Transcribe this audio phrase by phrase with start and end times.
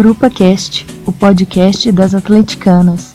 [0.00, 3.09] Grupa Cast, o podcast das atleticanas.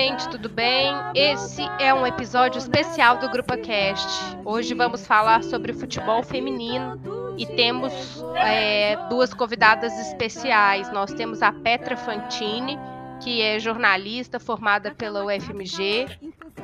[0.00, 0.94] Gente, tudo bem?
[1.14, 4.34] Esse é um episódio especial do Grupo Cast.
[4.46, 6.98] Hoje vamos falar sobre futebol feminino
[7.36, 10.90] e temos é, duas convidadas especiais.
[10.90, 12.78] Nós temos a Petra Fantini,
[13.20, 16.06] que é jornalista formada pela UFMG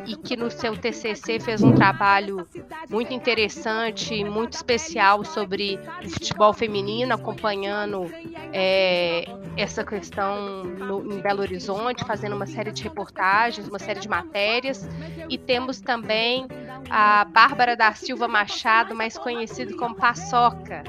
[0.07, 2.47] e que no seu TCC fez um trabalho
[2.89, 8.11] muito interessante, muito especial sobre o futebol feminino, acompanhando
[8.53, 9.25] é,
[9.57, 14.89] essa questão no, em Belo Horizonte, fazendo uma série de reportagens, uma série de matérias.
[15.29, 16.47] E temos também
[16.89, 20.85] a Bárbara da Silva Machado, mais conhecida como Paçoca,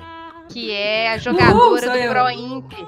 [0.50, 2.10] que é a jogadora do.
[2.10, 2.86] Pro Inter,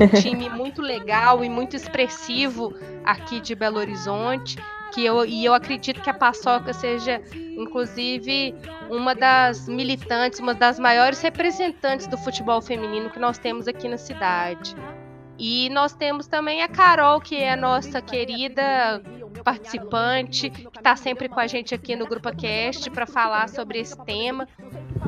[0.00, 2.74] um time muito legal e muito expressivo
[3.04, 4.56] aqui de Belo Horizonte.
[4.92, 8.52] Que eu, e eu acredito que a Paçoca seja, inclusive,
[8.90, 13.96] uma das militantes, uma das maiores representantes do futebol feminino que nós temos aqui na
[13.96, 14.74] cidade.
[15.38, 19.00] E nós temos também a Carol, que é a nossa querida
[19.42, 23.96] participante, que está sempre com a gente aqui no Grupo Cast para falar sobre esse
[24.04, 24.46] tema,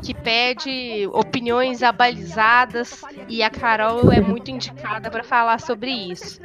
[0.02, 6.40] que pede opiniões abalizadas e a Carol é muito indicada para falar sobre isso.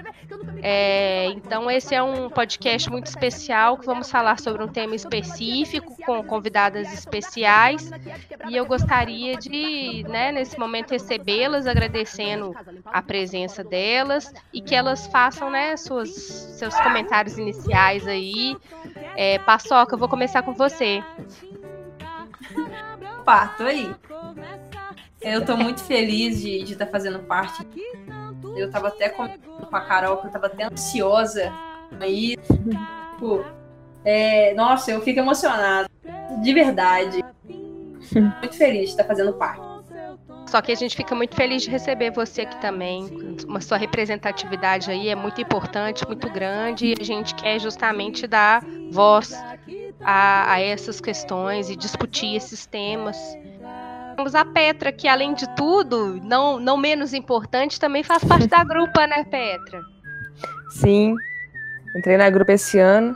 [0.61, 5.95] É, então esse é um podcast muito especial que vamos falar sobre um tema específico
[6.05, 7.89] com convidadas especiais
[8.49, 12.55] e eu gostaria de, né, nesse momento recebê-las, agradecendo
[12.85, 18.57] a presença delas e que elas façam, né, suas, seus comentários iniciais aí.
[19.15, 21.03] É, Paçoca, eu vou começar com você.
[23.19, 23.93] Opa, tô aí.
[25.21, 27.67] Eu tô muito feliz de estar fazendo parte.
[28.55, 31.51] Eu tava até com a Carol que eu tava até ansiosa
[31.99, 32.37] aí.
[32.37, 33.43] Tipo,
[34.05, 35.89] é, nossa, eu fico emocionada.
[36.41, 37.23] De verdade.
[38.13, 39.66] Muito feliz de estar fazendo parte.
[40.47, 43.35] Só que a gente fica muito feliz de receber você aqui também.
[43.45, 48.63] Uma sua representatividade aí é muito importante, muito grande, e a gente quer justamente dar
[48.89, 49.33] voz
[50.01, 53.17] a, a essas questões e discutir esses temas.
[54.15, 58.63] Temos a Petra, que além de tudo, não, não menos importante, também faz parte da
[58.65, 59.81] grupa, né, Petra?
[60.69, 61.13] Sim,
[61.95, 63.15] entrei na grupa esse ano.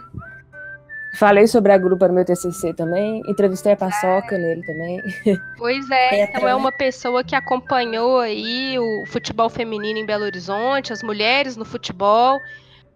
[1.15, 3.21] Falei sobre a grupa no meu TCC também.
[3.27, 5.01] Entrevistei a Paçoca nele também.
[5.57, 10.93] Pois é, então é uma pessoa que acompanhou aí o futebol feminino em Belo Horizonte,
[10.93, 12.39] as mulheres no futebol,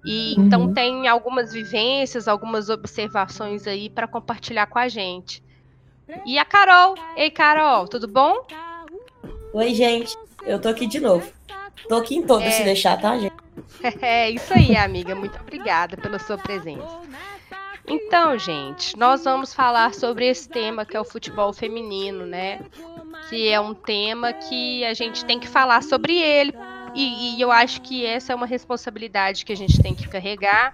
[0.05, 0.73] e então Uhum.
[0.73, 5.43] tem algumas vivências, algumas observações aí para compartilhar com a gente.
[6.25, 8.45] E a Carol, ei Carol, tudo bom?
[9.53, 10.15] Oi, gente.
[10.45, 11.31] Eu tô aqui de novo.
[11.89, 12.51] Tô aqui em todas, É.
[12.51, 13.33] se deixar, tá, gente?
[14.01, 17.04] É isso aí, amiga, muito obrigada pela sua presença.
[17.87, 22.61] Então, gente, nós vamos falar sobre esse tema que é o futebol feminino, né?
[23.29, 26.53] Que é um tema que a gente tem que falar sobre ele.
[26.95, 30.73] E, e eu acho que essa é uma responsabilidade que a gente tem que carregar,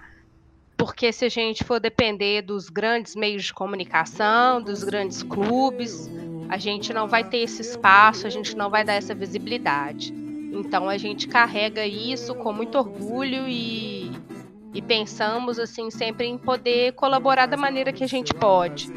[0.76, 6.08] porque se a gente for depender dos grandes meios de comunicação, dos grandes clubes,
[6.48, 10.14] a gente não vai ter esse espaço, a gente não vai dar essa visibilidade.
[10.52, 14.01] Então a gente carrega isso com muito orgulho e,
[14.72, 18.90] e pensamos assim sempre em poder colaborar da maneira que a gente pode.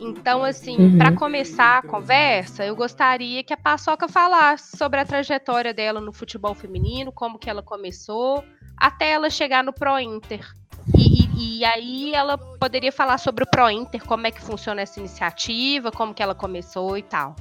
[0.00, 0.96] Então, assim, Uhum.
[0.98, 6.12] para começar a conversa, eu gostaria que a Paçoca falasse sobre a trajetória dela no
[6.12, 8.42] futebol feminino, como que ela começou,
[8.76, 10.48] até ela chegar no Pro Inter.
[10.96, 14.80] E, e- e aí ela poderia falar sobre o Pro Inter, como é que funciona
[14.80, 17.36] essa iniciativa, como que ela começou e tal.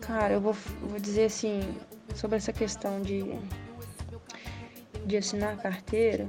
[0.00, 1.60] Cara, eu vou, vou dizer assim,
[2.14, 3.24] sobre essa questão de,
[5.06, 6.28] de assinar a carteira,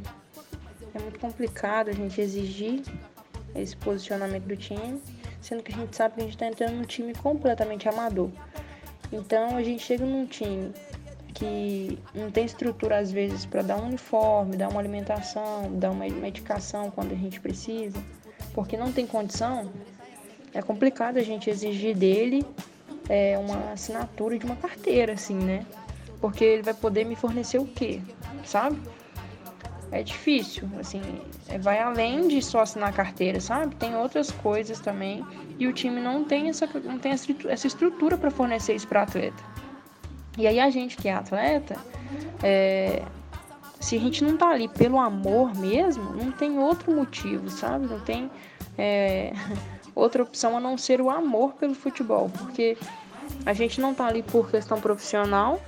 [0.94, 2.84] é muito complicado a gente exigir
[3.56, 5.02] esse posicionamento do time,
[5.42, 8.30] sendo que a gente sabe que a gente está entrando num time completamente amador.
[9.12, 10.72] Então a gente chega num time
[11.34, 16.08] que não tem estrutura às vezes para dar um uniforme, dar uma alimentação, dar uma
[16.08, 17.98] medicação quando a gente precisa,
[18.54, 19.72] porque não tem condição,
[20.54, 22.46] é complicado a gente exigir dele
[23.10, 25.66] é, uma assinatura de uma carteira, assim, né?
[26.22, 28.02] Porque ele vai poder me fornecer o quê?
[28.46, 28.80] Sabe?
[29.92, 31.02] É difícil, assim,
[31.48, 33.76] é, vai além de só assinar carteira, sabe?
[33.76, 35.24] Tem outras coisas também
[35.60, 39.44] e o time não tem essa, não tem essa estrutura para fornecer isso para atleta.
[40.36, 41.78] E aí a gente que é atleta,
[42.42, 43.04] é,
[43.80, 47.86] se a gente não tá ali pelo amor mesmo, não tem outro motivo, sabe?
[47.86, 48.32] Não tem
[48.78, 49.34] é,
[49.96, 52.78] outra opção a não ser o amor pelo futebol, porque
[53.46, 55.62] a gente não tá ali por questão profissional,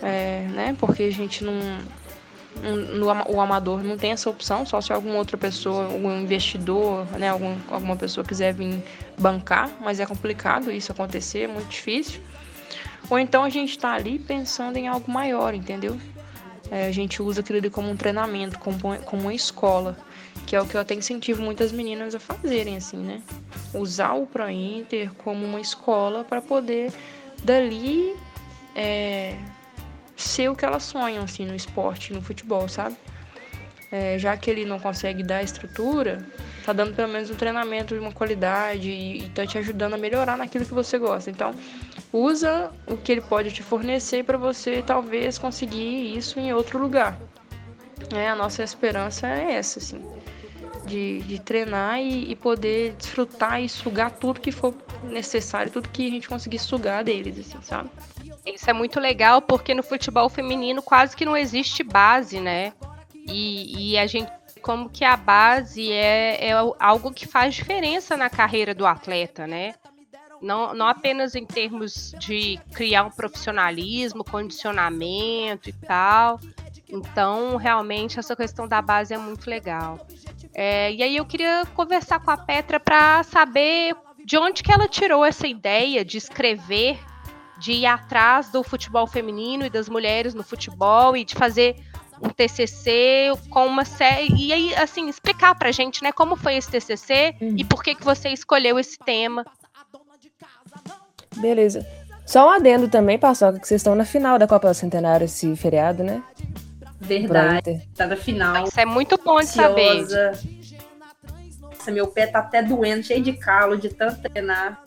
[0.00, 0.76] é, né?
[0.78, 1.54] Porque a gente não,
[3.28, 7.56] o amador não tem essa opção, só se alguma outra pessoa, algum investidor, né, algum,
[7.70, 8.82] alguma pessoa quiser vir
[9.18, 12.20] bancar, mas é complicado isso acontecer, é muito difícil.
[13.10, 15.98] Ou então a gente está ali pensando em algo maior, entendeu?
[16.70, 19.96] É, a gente usa aquilo ali como um treinamento, como, como uma escola,
[20.46, 23.22] que é o que eu até incentivo muitas meninas a fazerem, assim, né?
[23.74, 26.92] Usar o Pro Inter como uma escola para poder
[27.42, 28.14] dali
[28.74, 29.36] é,
[30.16, 32.96] ser o que elas sonham, assim, no esporte, no futebol, sabe?
[33.90, 36.26] É, já que ele não consegue dar estrutura,
[36.64, 39.98] tá dando pelo menos um treinamento de uma qualidade e, e tá te ajudando a
[39.98, 41.30] melhorar naquilo que você gosta.
[41.30, 41.54] Então,
[42.12, 47.18] usa o que ele pode te fornecer para você talvez conseguir isso em outro lugar.
[48.14, 50.02] É, a nossa esperança é essa, assim,
[50.92, 54.74] de, de treinar e, e poder desfrutar e sugar tudo que for
[55.04, 57.90] necessário, tudo que a gente conseguir sugar deles, assim, sabe?
[58.44, 62.74] Isso é muito legal porque no futebol feminino quase que não existe base, né?
[63.14, 64.30] E, e a gente
[64.60, 69.74] como que a base é, é algo que faz diferença na carreira do atleta, né?
[70.40, 76.38] Não, não apenas em termos de criar um profissionalismo, condicionamento e tal.
[76.92, 80.06] Então, realmente, essa questão da base é muito legal.
[80.54, 84.86] É, e aí eu queria conversar com a Petra para saber de onde que ela
[84.86, 86.98] tirou essa ideia de escrever
[87.58, 91.76] de ir atrás do futebol feminino e das mulheres no futebol e de fazer
[92.20, 96.70] um TCC com uma série e aí assim explicar pra gente, né, como foi esse
[96.70, 97.54] TCC uhum.
[97.56, 99.44] e por que que você escolheu esse tema.
[101.36, 101.86] Beleza.
[102.26, 106.04] Só um adendo também, Paçoca, que vocês estão na final da Copa Centenário esse feriado,
[106.04, 106.22] né?
[107.02, 107.82] Verdade.
[107.96, 108.64] Tá na final.
[108.64, 110.06] Isso é muito bom de saber.
[111.60, 114.80] Nossa, meu pé tá até doendo, cheio de calo de tanto treinar.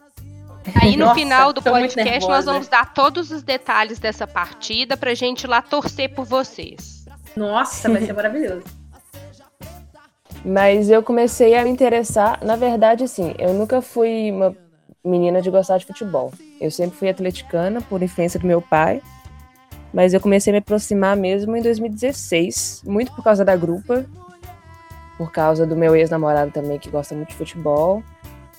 [0.82, 5.14] Aí no Nossa, final do podcast nós vamos dar todos os detalhes dessa partida pra
[5.14, 7.06] gente ir lá torcer por vocês.
[7.36, 8.64] Nossa, vai ser maravilhoso.
[10.44, 14.56] Mas eu comecei a me interessar, na verdade, assim, eu nunca fui uma
[15.04, 16.32] menina de gostar de futebol.
[16.62, 19.02] Eu sempre fui atleticana por influência do meu pai,
[19.96, 24.06] mas eu comecei a me aproximar mesmo em 2016, muito por causa da grupa,
[25.18, 28.04] por causa do meu ex-namorado também que gosta muito de futebol.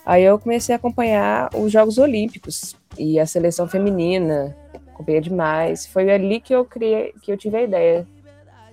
[0.07, 5.87] Aí eu comecei a acompanhar os Jogos Olímpicos e a seleção feminina, acompanhei demais.
[5.87, 8.07] Foi ali que eu criei, que eu tive a ideia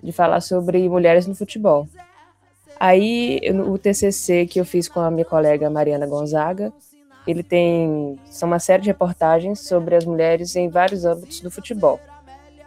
[0.02, 1.86] de falar sobre mulheres no futebol.
[2.80, 6.72] Aí o TCC que eu fiz com a minha colega Mariana Gonzaga,
[7.28, 12.00] ele tem são uma série de reportagens sobre as mulheres em vários âmbitos do futebol,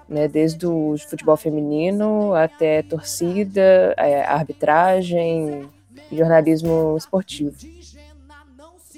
[0.08, 0.28] né?
[0.28, 5.68] Desde o futebol feminino até torcida, é, arbitragem,
[6.12, 7.56] jornalismo esportivo.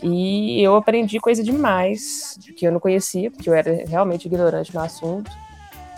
[0.03, 4.81] E eu aprendi coisa demais que eu não conhecia, porque eu era realmente ignorante no
[4.81, 5.31] assunto.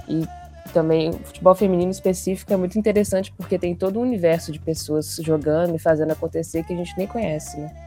[0.08, 0.26] E
[0.72, 5.74] também futebol feminino específico é muito interessante porque tem todo um universo de pessoas jogando
[5.74, 7.86] e fazendo acontecer que a gente nem conhece, né?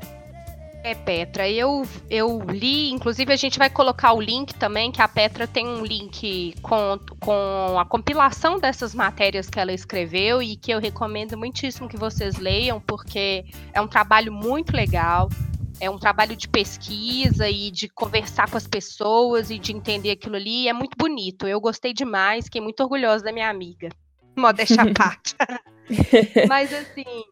[0.84, 5.08] É, Petra, eu, eu li, inclusive a gente vai colocar o link também, que a
[5.08, 10.72] Petra tem um link com, com a compilação dessas matérias que ela escreveu e que
[10.72, 15.30] eu recomendo muitíssimo que vocês leiam, porque é um trabalho muito legal
[15.80, 20.36] é um trabalho de pesquisa e de conversar com as pessoas e de entender aquilo
[20.36, 20.68] ali.
[20.68, 21.48] É muito bonito.
[21.48, 23.90] Eu gostei demais, fiquei muito orgulhosa da minha amiga.
[24.36, 25.36] Modéstia à parte.
[26.48, 27.24] Mas assim,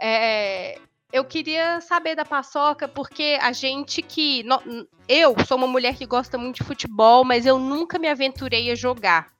[0.00, 0.78] é,
[1.12, 4.44] eu queria saber da Paçoca, porque a gente que.
[5.06, 8.74] Eu sou uma mulher que gosta muito de futebol, mas eu nunca me aventurei a
[8.74, 9.30] jogar.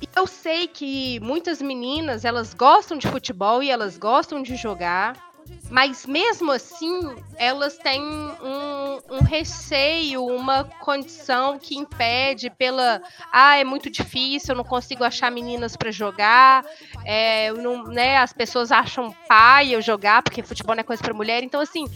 [0.00, 5.31] E eu sei que muitas meninas, elas gostam de futebol e elas gostam de jogar
[5.70, 13.00] Mas mesmo assim, elas têm um, um receio, uma condição que impede pela.
[13.32, 16.64] Ah, é muito difícil, eu não consigo achar meninas para jogar.
[17.04, 21.14] É, não, né, as pessoas acham pai eu jogar, porque futebol não é coisa para
[21.14, 21.42] mulher.
[21.42, 21.86] Então, assim,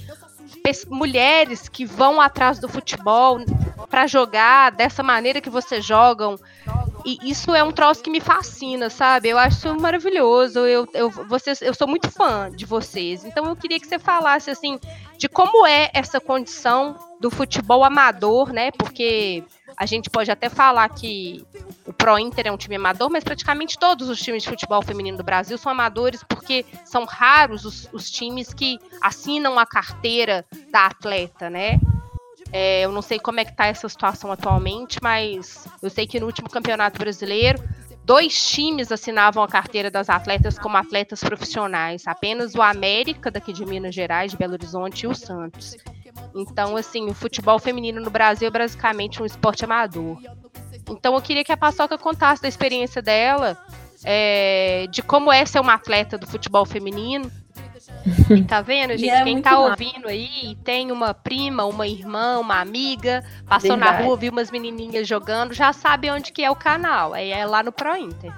[0.89, 3.39] mulheres que vão atrás do futebol
[3.89, 6.39] para jogar dessa maneira que vocês jogam.
[7.07, 9.29] E isso é um troço que me fascina, sabe?
[9.29, 10.59] Eu acho maravilhoso.
[10.59, 13.25] Eu, eu, vocês, eu sou muito fã de vocês.
[13.25, 14.77] Então eu queria que você falasse assim
[15.17, 18.73] de como é essa condição do futebol amador, né?
[18.73, 19.45] Porque
[19.77, 21.47] a gente pode até falar que
[21.87, 25.17] o Pro Inter é um time amador, mas praticamente todos os times de futebol feminino
[25.17, 30.87] do Brasil são amadores, porque são raros os, os times que assinam a carteira da
[30.87, 31.79] atleta, né?
[32.53, 36.21] É, eu não sei como é que tá essa situação atualmente, mas eu sei que
[36.21, 37.63] no último campeonato brasileiro,
[38.05, 42.07] dois times assinavam a carteira das atletas como atletas profissionais.
[42.07, 45.77] Apenas o América, daqui de Minas Gerais, de Belo Horizonte, e o Santos.
[46.35, 50.19] Então, assim, o futebol feminino no Brasil é basicamente um esporte amador.
[50.89, 53.59] Então, eu queria que a Paçoca contasse da experiência dela,
[54.05, 57.31] é, de como é ser uma atleta do futebol feminino.
[58.31, 59.11] E tá vendo, gente?
[59.11, 59.71] é Quem tá massa.
[59.71, 64.05] ouvindo aí e tem uma prima, uma irmã, uma amiga, passou na Verdade.
[64.05, 67.15] rua, viu umas menininhas jogando, já sabe onde que é o canal.
[67.15, 68.33] Aí é lá no Pro Inter.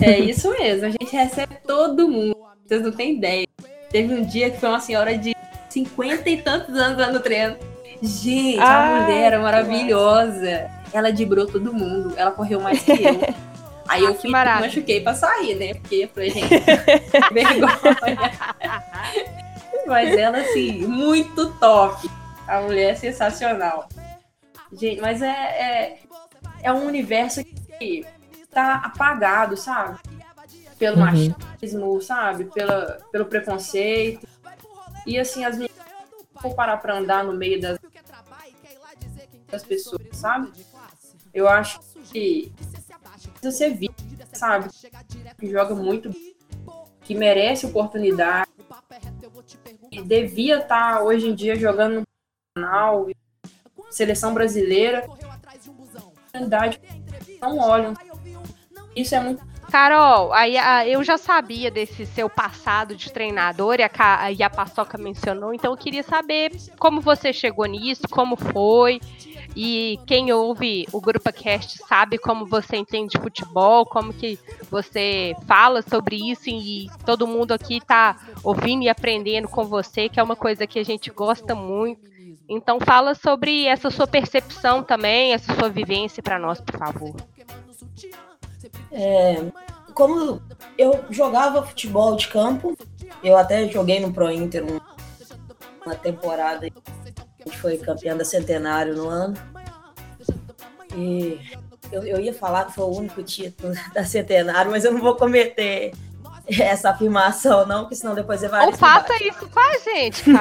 [0.00, 2.36] É isso mesmo, a gente recebe todo mundo.
[2.66, 3.46] Vocês não têm ideia.
[3.90, 5.34] Teve um dia que foi uma senhora de
[5.68, 7.56] 50 e tantos anos lá no treino.
[8.02, 10.70] Gente, a Ai, mulher era maravilhosa.
[10.92, 12.14] Ela dibrou todo mundo.
[12.16, 13.34] Ela correu mais que eu.
[13.88, 14.66] Aí eu Ah, que fui, maravilha.
[14.68, 15.74] machuquei pra sair, né?
[15.74, 16.48] Porque eu falei, gente,
[17.32, 17.76] vergonha.
[19.86, 22.08] Mas ela, assim, muito top.
[22.46, 23.88] A mulher é sensacional.
[24.72, 25.98] Gente, mas é, é,
[26.62, 27.42] é um universo
[27.78, 28.06] que
[28.50, 29.98] tá apagado, sabe?
[30.78, 31.04] Pelo Uhum.
[31.06, 32.44] machismo, sabe?
[32.44, 34.26] Pela, pelo preconceito.
[35.06, 35.76] E assim, as meninas
[36.42, 37.78] vão parar pra andar no meio das,
[39.50, 40.52] das pessoas, sabe?
[41.32, 41.80] Eu acho
[42.12, 42.52] que
[43.40, 43.94] precisa ser visto,
[44.32, 44.68] sabe?
[45.38, 46.10] Que joga muito,
[47.02, 48.50] que merece oportunidade.
[49.90, 52.06] E devia estar hoje em dia jogando no
[52.56, 53.06] nacional,
[53.90, 55.06] seleção brasileira.
[55.06, 56.80] Oportunidade
[57.40, 57.94] não olham.
[58.94, 63.82] Isso é muito Carol, aí a- eu já sabia desse seu passado de treinador e
[63.82, 69.00] a, e a Paçoca mencionou, então eu queria saber como você chegou nisso, como foi.
[69.56, 74.38] E quem ouve o Grupo Cast sabe como você entende de futebol, como que
[74.70, 80.20] você fala sobre isso e todo mundo aqui tá ouvindo e aprendendo com você, que
[80.20, 82.00] é uma coisa que a gente gosta muito.
[82.48, 87.14] Então fala sobre essa sua percepção também, essa sua vivência para nós, por favor.
[88.92, 89.44] É,
[89.94, 90.40] como
[90.76, 92.76] eu jogava futebol de campo,
[93.22, 94.80] eu até joguei no Pro Inter um-
[95.84, 96.66] uma temporada.
[96.66, 99.34] A gente foi campeão da Centenário no ano.
[100.94, 101.38] E
[101.92, 105.14] eu, eu ia falar que foi o único título da Centenário, mas eu não vou
[105.16, 105.92] cometer
[106.48, 109.28] essa afirmação, não, porque senão depois Ou Evaristo me faça bate.
[109.28, 110.22] isso com a gente,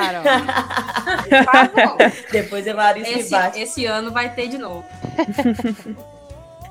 [1.44, 1.98] favor.
[2.32, 4.86] Depois Evaristo esse, esse ano vai ter de novo.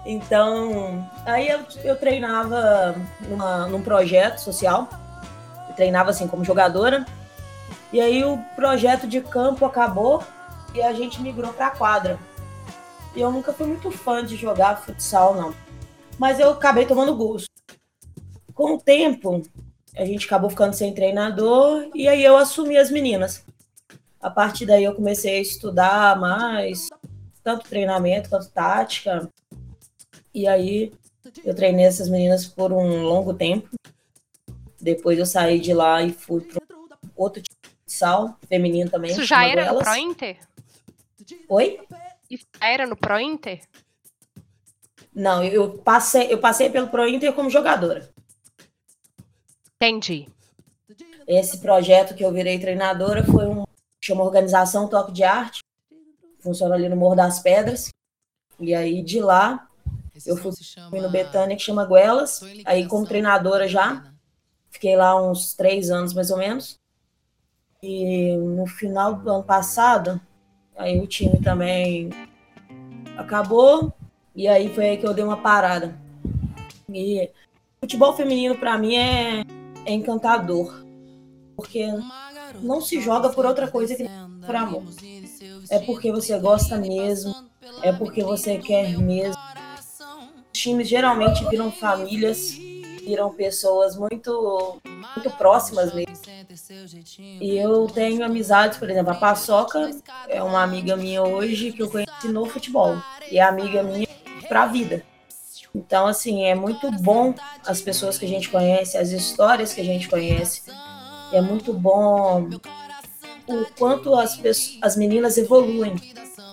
[0.07, 2.95] Então, aí eu, eu treinava
[3.29, 4.89] numa, num projeto social.
[5.69, 7.05] Eu treinava assim como jogadora.
[7.93, 10.23] E aí o projeto de campo acabou
[10.73, 12.19] e a gente migrou para quadra.
[13.17, 15.53] E eu nunca fui muito fã de jogar futsal, não.
[16.17, 17.49] Mas eu acabei tomando gosto.
[18.55, 19.43] Com o tempo,
[19.97, 23.45] a gente acabou ficando sem treinador e aí eu assumi as meninas.
[24.21, 26.89] A partir daí eu comecei a estudar mais,
[27.43, 29.29] tanto treinamento quanto tática.
[30.37, 30.93] E aí
[31.47, 33.71] eu treinei essas meninas por um longo tempo.
[34.79, 36.61] Depois eu saí de lá e fui para
[37.17, 39.13] outro tipo de futsal, feminino também.
[39.13, 39.89] Isso já era no Goelas.
[39.89, 40.39] Pro Inter?
[41.49, 41.81] Oi?
[42.29, 43.63] Isso já era no Pro Inter?
[45.15, 48.07] Não, eu eu passei, eu passei pelo Pro Inter como jogadora.
[49.77, 50.29] Entendi.
[51.27, 53.65] Esse projeto que eu virei treinadora foi um
[54.05, 55.61] chama Organização Toque de Arte.
[56.41, 57.89] Funciona ali no Morro das Pedras.
[58.61, 59.67] E aí de lá
[60.25, 60.53] eu fui,
[60.91, 62.41] fui no Betânia que chama Guelas.
[62.65, 64.13] Aí como treinadora já.
[64.71, 66.79] Fiquei lá uns três anos mais ou menos.
[67.83, 70.21] E no final do ano passado,
[70.77, 72.11] aí o time também
[73.17, 73.93] acabou.
[74.35, 75.99] E aí foi aí que eu dei uma parada.
[76.89, 77.31] E
[77.81, 79.43] futebol feminino para mim é,
[79.85, 80.85] é encantador.
[81.57, 81.87] Porque
[82.61, 84.05] não se joga por outra coisa que
[84.45, 84.85] por amor.
[85.71, 87.35] É porque você gosta mesmo.
[87.83, 89.41] É porque você quer mesmo.
[90.57, 92.53] Times geralmente viram famílias.
[93.05, 96.17] viram pessoas muito, muito próximas mesmo.
[97.41, 99.91] E eu tenho amizades, por exemplo, a Paçoca
[100.29, 102.97] é uma amiga minha hoje que eu conheci no futebol.
[103.31, 104.09] E é amiga minha
[104.49, 105.05] pra vida.
[105.75, 107.35] Então, assim, é muito bom
[107.67, 110.63] as pessoas que a gente conhece, as histórias que a gente conhece.
[111.33, 112.49] É muito bom
[113.47, 115.95] o quanto as, pessoas, as meninas evoluem.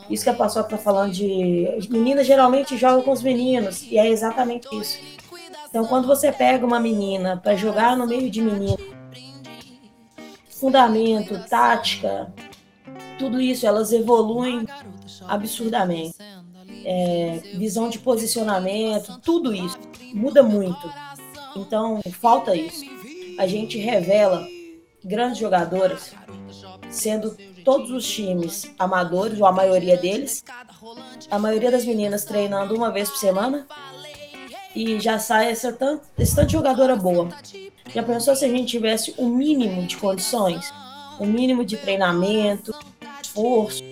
[0.09, 1.67] Isso que a Paçoca tá falando de.
[1.77, 4.99] As meninas geralmente jogam com os meninos, e é exatamente isso.
[5.69, 8.77] Então, quando você pega uma menina para jogar no meio de meninos,
[10.49, 12.31] fundamento, tática,
[13.17, 14.67] tudo isso, elas evoluem
[15.27, 16.15] absurdamente.
[16.85, 19.79] É, visão de posicionamento, tudo isso
[20.13, 20.91] muda muito.
[21.55, 22.85] Então, falta isso.
[23.37, 24.47] A gente revela
[25.03, 26.13] grandes jogadoras,
[26.89, 30.43] sendo todos os times amadores, ou a maioria deles,
[31.29, 33.65] a maioria das meninas treinando uma vez por semana,
[34.75, 37.29] e já sai essa tanto de jogadora boa.
[37.93, 40.71] Já pensou se a gente tivesse o um mínimo de condições,
[41.19, 42.73] o um mínimo de treinamento,
[43.21, 43.83] esforço?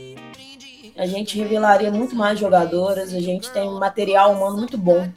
[0.97, 5.09] A gente revelaria muito mais jogadoras, a gente tem um material humano muito bom.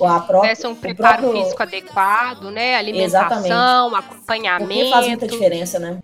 [0.00, 1.42] A própria, Tivesse um preparo próprio...
[1.42, 2.76] físico adequado, né?
[2.76, 4.90] Alimentação, Porque acompanhamento.
[4.90, 5.98] faz muita diferença, né?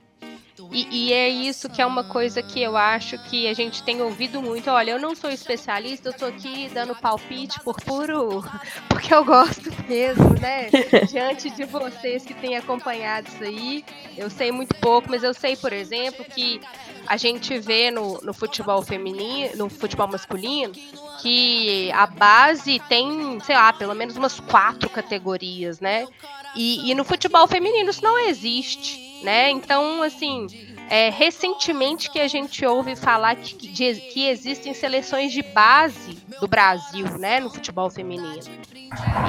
[0.71, 4.03] E, e é isso que é uma coisa que eu acho que a gente tem
[4.03, 4.71] ouvido muito.
[4.71, 8.45] Olha, eu não sou especialista, eu tô aqui dando palpite por puro.
[8.89, 10.69] Porque eu gosto mesmo, né?
[11.09, 13.85] Diante de vocês que têm acompanhado isso aí.
[14.17, 16.61] Eu sei muito pouco, mas eu sei, por exemplo, que
[17.07, 20.75] a gente vê no, no futebol feminino, no futebol masculino,
[21.23, 26.07] que a base tem, sei lá, pelo menos umas quatro categorias, né?
[26.55, 29.51] E, e no futebol feminino isso não existe, né?
[29.51, 30.47] Então, assim,
[30.91, 36.49] é, recentemente que a gente ouve falar que, de, que existem seleções de base do
[36.49, 38.41] Brasil, né, no futebol feminino.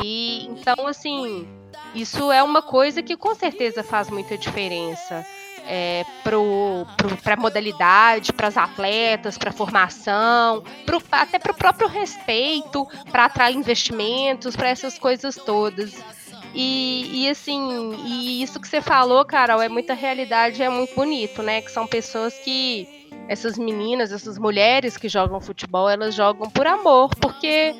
[0.03, 1.47] E então, assim,
[1.93, 5.25] isso é uma coisa que com certeza faz muita diferença.
[5.71, 11.87] É, para a modalidade, para as atletas, para a formação, pro, até para o próprio
[11.87, 15.93] respeito, para atrair investimentos, para essas coisas todas.
[16.53, 21.43] E, e, assim, e isso que você falou, Carol, é muita realidade, é muito bonito,
[21.43, 21.61] né?
[21.61, 22.87] Que são pessoas que.
[23.27, 27.75] Essas meninas, essas mulheres que jogam futebol, elas jogam por amor, porque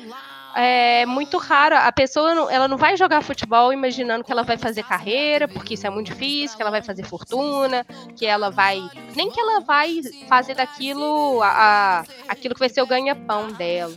[0.54, 1.76] é muito raro.
[1.76, 5.74] A pessoa não, ela não vai jogar futebol imaginando que ela vai fazer carreira, porque
[5.74, 7.84] isso é muito difícil, que ela vai fazer fortuna,
[8.16, 8.80] que ela vai.
[9.14, 13.92] Nem que ela vai fazer daquilo a, a aquilo que vai ser o ganha-pão dela.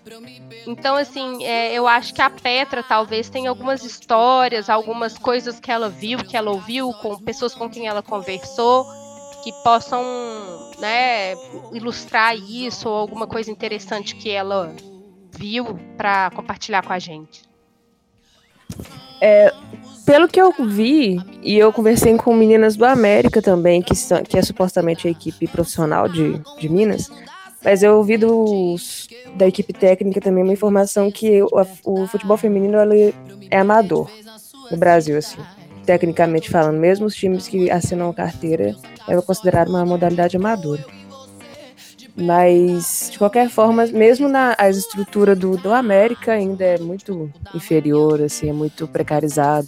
[0.68, 5.72] Então, assim, é, eu acho que a Petra talvez tenha algumas histórias, algumas coisas que
[5.72, 8.86] ela viu, que ela ouviu, com pessoas com quem ela conversou,
[9.44, 10.04] que possam
[10.80, 11.36] né,
[11.74, 14.74] ilustrar isso ou alguma coisa interessante que ela
[15.44, 17.44] viu para compartilhar com a gente.
[19.22, 19.54] É,
[20.06, 24.38] pelo que eu vi, e eu conversei com meninas do América também, que, são, que
[24.38, 27.12] é supostamente a equipe profissional de, de Minas,
[27.62, 31.50] mas eu ouvi dos, da equipe técnica também uma informação que o,
[31.84, 32.78] o futebol feminino
[33.52, 34.10] é amador
[34.72, 35.42] no Brasil, assim,
[35.86, 36.78] tecnicamente falando.
[36.78, 38.76] Mesmo os times que assinam carteira
[39.10, 40.86] é considerado uma modalidade amadora.
[42.16, 48.22] Mas, de qualquer forma, mesmo na a estrutura do, do América ainda é muito inferior,
[48.22, 49.68] assim, é muito precarizado.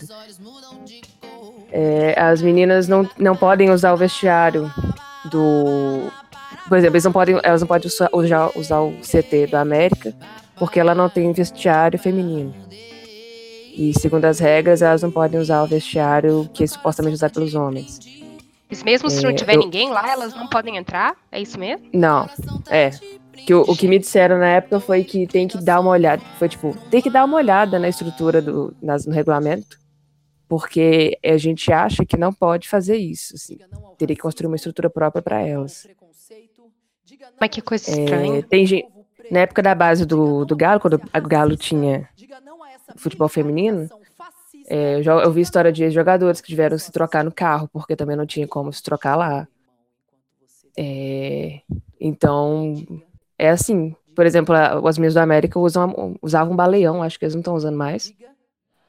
[1.72, 4.72] É, as meninas não, não podem usar o vestiário
[5.26, 6.12] do.
[6.70, 10.14] Por exemplo, eles não podem, elas não podem usar, usar o CT do América
[10.56, 12.54] porque ela não tem vestiário feminino.
[13.78, 17.56] E segundo as regras, elas não podem usar o vestiário que é supostamente usado pelos
[17.56, 18.00] homens.
[18.84, 21.16] Mesmo se É, não tiver eu- ninguém lá, elas não podem entrar?
[21.32, 21.88] É isso mesmo?
[21.94, 22.28] Não,
[22.70, 22.92] é.
[23.46, 26.22] Que o, o que me disseram na época foi que tem que dar uma olhada.
[26.40, 29.78] Foi tipo, tem que dar uma olhada na estrutura do nas- no regulamento.
[30.48, 33.34] Porque a gente acha que não pode fazer isso.
[33.36, 33.58] Assim.
[33.98, 35.88] Teria que construir uma estrutura própria para elas.
[37.40, 38.44] Mas que coisa É, estranha.
[38.44, 38.88] tem gente.
[39.32, 42.08] Na época da base do, do Galo, quando o Galo tinha
[42.96, 43.90] futebol feminino,
[44.68, 47.96] é, eu eu vi história de jogadores que tiveram que se trocar no carro, porque
[47.96, 49.48] também não tinha como se trocar lá.
[50.78, 51.62] É,
[52.00, 52.74] então,
[53.38, 53.96] é assim.
[54.16, 57.56] Por exemplo, as meninas do América usam, usavam um baleão, acho que eles não estão
[57.56, 58.14] usando mais.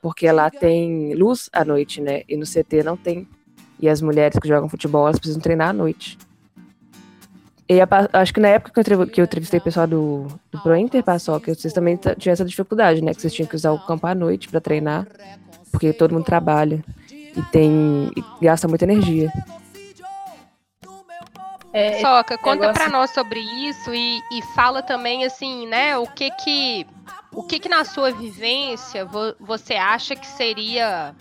[0.00, 2.22] Porque lá tem luz à noite, né?
[2.28, 3.28] E no CT não tem.
[3.80, 6.16] E as mulheres que jogam futebol, elas precisam treinar à noite.
[7.68, 10.62] E a acho que na época que eu, que eu entrevistei o pessoal do, do
[10.62, 13.12] Pro Inter, vocês também tinham essa dificuldade, né?
[13.12, 15.08] Que vocês tinham que usar o campo à noite para treinar,
[15.76, 16.82] porque todo mundo trabalha
[17.36, 19.30] e tem e gasta muita energia.
[21.70, 26.06] É, Soca, conta negócio- pra nós sobre isso e, e fala também, assim, né, o
[26.06, 26.86] que que
[27.30, 31.14] o que, que na sua vivência vo- você acha que seria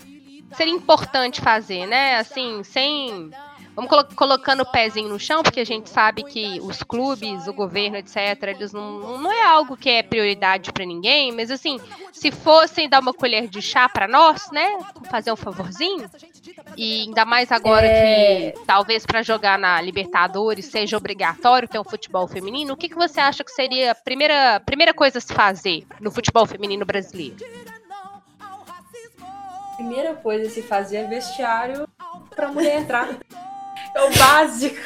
[0.56, 2.16] seria importante fazer, né?
[2.16, 3.30] Assim, sem
[3.76, 7.52] vamos colo- colocando o pezinho no chão, porque a gente sabe que os clubes, o
[7.52, 11.78] governo, etc, eles não, não é algo que é prioridade para ninguém, mas assim,
[12.12, 14.66] se fossem dar uma colher de chá para nós, né?
[15.10, 16.10] Fazer um favorzinho.
[16.76, 18.52] E ainda mais agora É.
[18.52, 22.94] que talvez para jogar na Libertadores seja obrigatório ter um futebol feminino, o que, que
[22.96, 27.36] você acha que seria a primeira, primeira coisa a se fazer no futebol feminino brasileiro?
[29.76, 31.86] Primeira coisa a se fazer é vestiário
[32.34, 33.08] pra mulher entrar.
[33.96, 34.76] É o básico.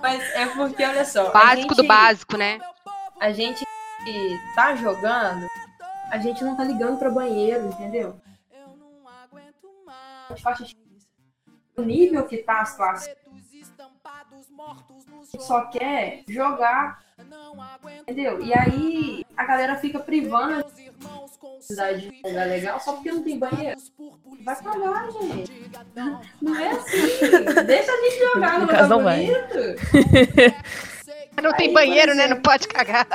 [0.00, 1.30] Mas é porque, olha só.
[1.32, 2.58] Básico do gente- básico, né?
[3.20, 3.64] A gente
[4.04, 5.46] que tá jogando,
[6.10, 8.20] a gente não tá ligando pra banheiro, entendeu?
[11.76, 13.12] O nível que tá a situação.
[14.58, 17.02] A gente só quer jogar.
[18.02, 18.42] Entendeu?
[18.42, 23.38] E aí a galera fica privando a cidade de lugar legal só porque não tem
[23.38, 23.80] banheiro.
[24.44, 25.70] Vai pra lá, gente.
[26.40, 26.98] Não é assim.
[28.34, 29.28] Jogar no lugar caso, não vai.
[31.42, 32.28] Não tem Aí, banheiro, né?
[32.28, 33.06] Não pode cagar.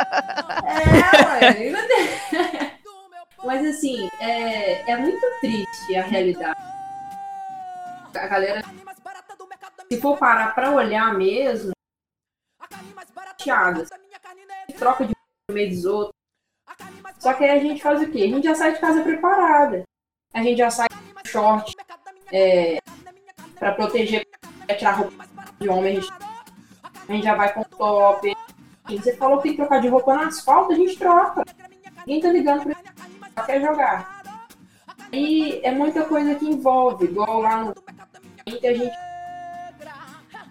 [0.66, 2.74] É, ué.
[3.46, 6.60] Mas assim, é, é muito triste a realidade.
[8.16, 8.64] A galera,
[9.90, 11.72] se for parar pra olhar mesmo,
[13.48, 13.86] chateada.
[14.78, 15.14] Troca de
[15.50, 16.14] no meio dos outros.
[17.20, 18.24] Só que aí a gente faz o quê?
[18.24, 19.84] A gente já sai de casa preparada.
[20.34, 20.88] A gente já sai
[21.26, 21.74] short
[22.32, 22.80] é,
[23.58, 24.26] pra proteger,
[24.68, 25.26] pra tirar roupa
[25.60, 26.00] de homem.
[27.08, 28.36] A gente, já vai com top.
[28.90, 31.44] E Você falou que tem que trocar de roupa no asfalto, a gente troca.
[32.06, 32.76] Ninguém tá ligando pra
[33.38, 34.22] só quer jogar.
[35.12, 37.74] E é muita coisa que envolve, igual lá no
[38.48, 38.96] a gente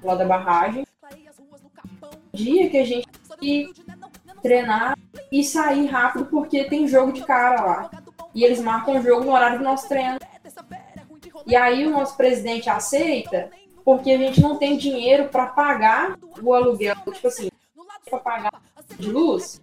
[0.03, 0.87] lá da barragem.
[2.33, 3.09] Dia que a gente
[3.41, 3.85] tem que
[4.43, 4.97] treinar
[5.33, 7.91] e sair rápido porque tem jogo de cara lá.
[8.35, 10.19] E eles marcam o jogo no horário do nosso treino.
[11.47, 13.51] E aí o nosso presidente aceita
[13.87, 17.49] porque a gente não tem dinheiro para pagar o aluguel, tipo assim,
[18.11, 18.53] para pagar
[18.99, 19.63] de luz.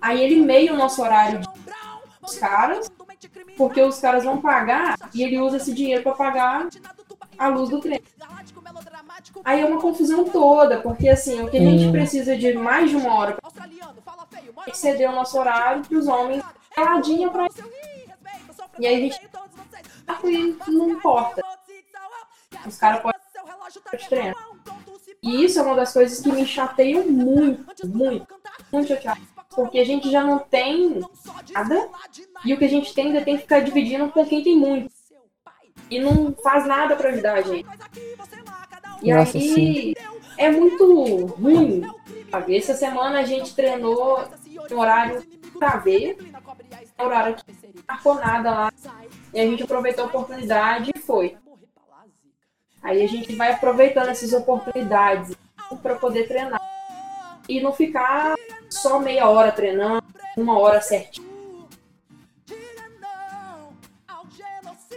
[0.00, 1.40] Aí ele meia o nosso horário
[2.20, 2.90] dos caras,
[3.56, 6.68] porque os caras vão pagar e ele usa esse dinheiro para pagar
[7.38, 8.02] a luz do trem.
[9.44, 11.92] Aí é uma confusão toda, porque assim, o que a gente Hum.
[11.92, 16.42] precisa de mais de uma hora para exceder o nosso horário para os homens
[16.74, 17.46] caladinha pra
[18.80, 19.30] E aí a gente
[20.26, 21.51] e não importa.
[22.66, 23.20] Os caras podem
[23.98, 24.34] de treino.
[25.22, 28.26] E isso é uma das coisas que me chateiam muito, muito,
[28.72, 29.20] muito chateado.
[29.54, 31.00] Porque a gente já não tem
[31.52, 31.88] nada
[32.44, 34.90] e o que a gente tem ainda tem que ficar dividindo com quem tem muito.
[35.90, 37.68] E não faz nada pra ajudar a gente.
[39.02, 39.94] E Nossa, aí
[40.38, 41.82] é muito ruim.
[42.30, 42.56] sabe?
[42.56, 44.24] Essa semana a gente treinou
[44.70, 45.22] em horário
[45.58, 46.16] pra ver,
[46.98, 47.44] horário que
[47.74, 48.72] não marcou nada lá.
[49.34, 51.36] E a gente aproveitou a oportunidade e foi.
[52.82, 55.36] Aí a gente vai aproveitando essas oportunidades
[55.82, 56.60] para poder treinar.
[57.48, 58.34] E não ficar
[58.68, 60.04] só meia hora treinando,
[60.36, 61.32] uma hora certinho.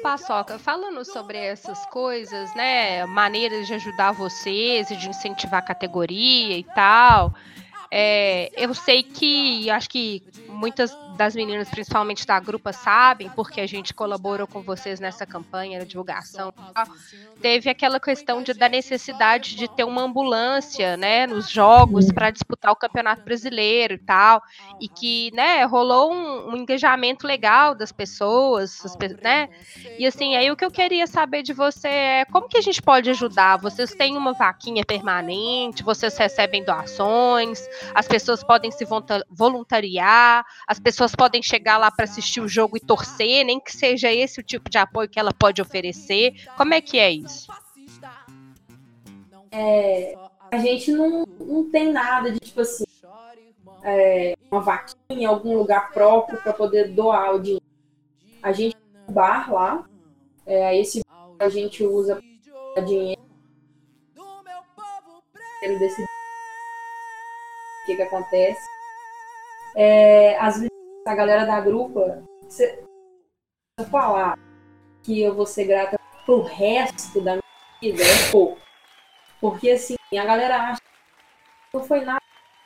[0.01, 3.05] Paçoca, falando sobre essas coisas, né?
[3.07, 7.33] Maneiras de ajudar vocês e de incentivar a categoria e tal.
[7.89, 13.67] é, eu sei que acho que muitas das meninas, principalmente da grupa, sabem, porque a
[13.67, 16.53] gente colaborou com vocês nessa campanha de divulgação.
[17.41, 22.71] Teve aquela questão de, da necessidade de ter uma ambulância, né, nos jogos para disputar
[22.71, 24.41] o Campeonato Brasileiro e tal,
[24.79, 29.49] e que, né, rolou um, um engajamento legal das pessoas, as pe- né?
[29.97, 32.81] E assim, aí o que eu queria saber de você é como que a gente
[32.81, 33.57] pode ajudar?
[33.57, 40.79] Vocês têm uma vaquinha permanente, vocês recebem doações, as pessoas podem se volunta- voluntariar, as
[40.79, 44.43] pessoas podem chegar lá para assistir o jogo e torcer, nem que seja esse o
[44.43, 46.33] tipo de apoio que ela pode oferecer.
[46.55, 47.51] Como é que é isso?
[49.51, 50.15] É,
[50.51, 52.85] a gente não, não tem nada de tipo assim,
[53.83, 57.63] é, uma vaquinha em algum lugar próprio para poder doar o dinheiro.
[58.41, 59.85] A gente tem um bar lá,
[60.45, 61.01] é, esse
[61.39, 62.21] a gente usa
[62.73, 63.21] pra dinheiro
[65.79, 66.05] desse o
[67.85, 68.65] que que acontece.
[69.75, 70.61] É, às
[71.05, 72.83] a galera da grupa, se
[73.77, 74.37] eu falar
[75.03, 77.43] que eu vou ser grata pro resto da minha
[77.81, 78.59] vida, é pouco.
[79.39, 82.21] Porque assim, a galera acha que não foi nada,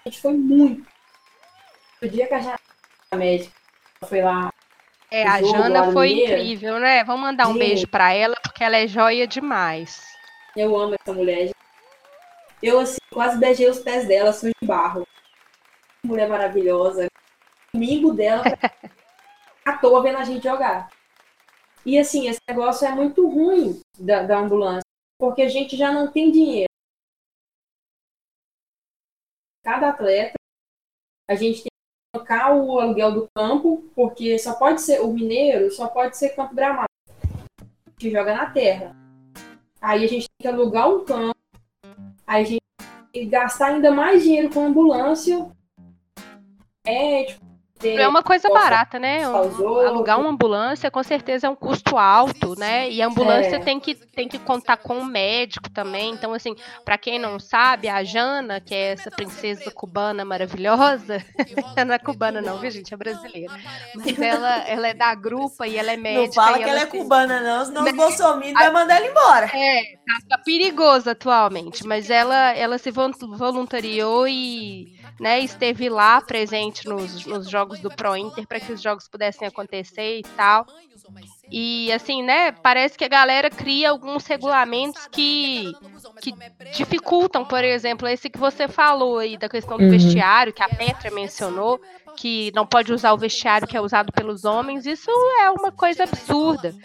[0.05, 0.87] a gente foi muito.
[2.01, 2.59] O dia que a gente
[3.11, 3.51] a médica
[4.05, 4.53] foi lá,
[5.11, 7.03] É, a Jana foi incrível, né?
[7.03, 7.59] Vamos mandar um Gente.
[7.59, 10.01] beijo pra ela, porque ela é joia demais.
[10.55, 11.49] eu amo essa mulher.
[12.61, 15.05] Eu assim, quase beijei os pés dela, sujo de barro.
[16.05, 17.09] Mulher maravilhosa.
[17.73, 18.43] Domingo dela
[19.65, 20.89] à toa vendo a gente jogar.
[21.85, 24.83] E assim, esse negócio é muito ruim da, da ambulância,
[25.17, 26.69] porque a gente já não tem dinheiro.
[29.63, 30.33] Cada atleta,
[31.29, 35.71] a gente tem que trocar o aluguel do campo, porque só pode ser o mineiro,
[35.71, 36.89] só pode ser campo gramado.
[37.61, 38.95] A gente joga na terra.
[39.81, 41.37] Aí a gente tem que alugar um campo.
[42.25, 42.61] Aí a gente
[43.11, 45.49] tem que gastar ainda mais dinheiro com ambulância.
[46.85, 47.48] É, tipo,
[47.83, 49.27] é uma coisa barata, né?
[49.27, 49.35] Um-
[49.87, 52.89] alugar uma ambulância com certeza é um custo alto, né?
[52.89, 53.59] E a ambulância É.
[53.59, 56.11] tem, que, tem que contar com um médico também.
[56.11, 61.23] Então, assim, pra quem não sabe, a Jana, que é essa princesa cubana maravilhosa,
[61.87, 62.93] não é cubana não, viu, gente?
[62.93, 63.53] É brasileira.
[63.95, 66.25] Mas ela, ela é da grupa e ela é médica.
[66.41, 69.07] Não fala e que ela é tem- cubana, não, senão os bolsominions vai mandar ela
[69.07, 69.45] embora.
[69.53, 76.21] É, tá, tá perigoso atualmente, mas ela, ela se vol- voluntariou e né, esteve lá
[76.21, 80.65] presente nos, nos jogos do Pro Inter para que os jogos pudessem acontecer e tal.
[81.51, 85.73] E assim, né, parece que a galera cria alguns regulamentos que,
[86.21, 86.33] que
[86.75, 89.89] dificultam, por exemplo, esse que você falou aí da questão do Uhum.
[89.89, 91.79] vestiário, que a Petra mencionou,
[92.15, 95.09] que não pode usar o vestiário que é usado pelos homens, isso
[95.41, 96.75] é uma coisa absurda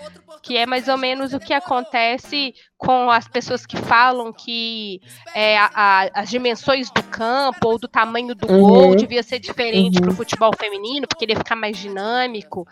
[0.42, 5.00] que é mais ou menos o que acontece com as pessoas que falam que
[5.35, 8.61] é, a- a- as dimensões do campo ou do tamanho do Uhum.
[8.68, 10.03] gol devia ser diferente Uhum.
[10.03, 12.66] para o futebol feminino, porque ele ia ficar mais dinâmico.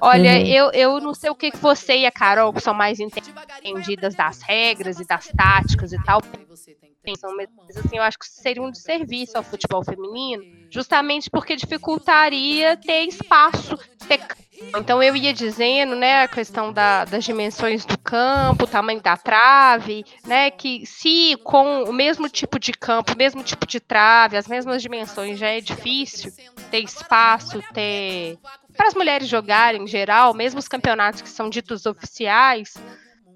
[0.00, 0.46] Olha, Uhum.
[0.46, 4.14] eu, eu não sei o que que você e a Carol, que são mais entendidas
[4.14, 6.20] das regras e das táticas e tal,
[7.04, 12.76] pensam, mas assim, eu acho que seria um desserviço ao futebol feminino, justamente porque dificultaria
[12.76, 13.76] ter espaço,
[14.08, 14.20] ter
[14.76, 20.04] então eu ia dizendo, né, a questão da- das dimensões do campo, tamanho da trave,
[20.26, 24.46] né, que se com o mesmo tipo de campo, o mesmo tipo de trave, as
[24.46, 26.30] mesmas dimensões já é difícil
[26.70, 28.36] ter espaço, ter
[28.76, 32.74] para as mulheres jogarem em geral, mesmo os campeonatos que são ditos oficiais,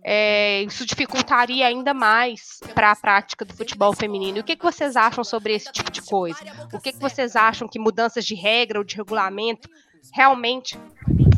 [0.02, 4.38] é, isso dificultaria ainda mais para a prática do futebol feminino.
[4.38, 6.38] E o que, que vocês acham sobre esse tipo de coisa?
[6.72, 9.68] O que, que vocês acham que mudanças de regra ou de regulamento
[10.14, 10.78] realmente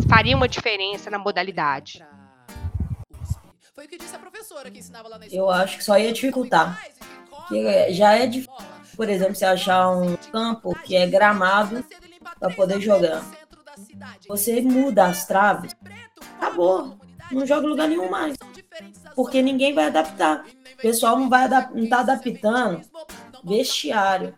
[0.09, 2.05] faria uma diferença na modalidade?
[3.75, 6.13] Foi o que disse a professora que ensinava lá na Eu acho que só ia
[6.13, 6.81] dificultar.
[7.49, 8.55] Que já é difícil,
[8.97, 11.85] por exemplo, você achar um campo que é gramado
[12.39, 13.25] para poder jogar.
[14.29, 15.75] Você muda as traves,
[16.41, 16.99] acabou.
[17.31, 18.37] Não joga em lugar nenhum mais.
[19.15, 20.45] Porque ninguém vai adaptar.
[20.75, 22.81] O pessoal não vai adap- não tá adaptando
[23.45, 24.35] vestiário.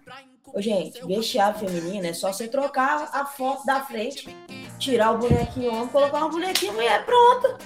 [0.52, 4.36] Ô, gente, vestiário feminino é só você trocar a foto da frente,
[4.78, 7.56] tirar o bonequinho homem, colocar uma bonequinha mulher, pronto.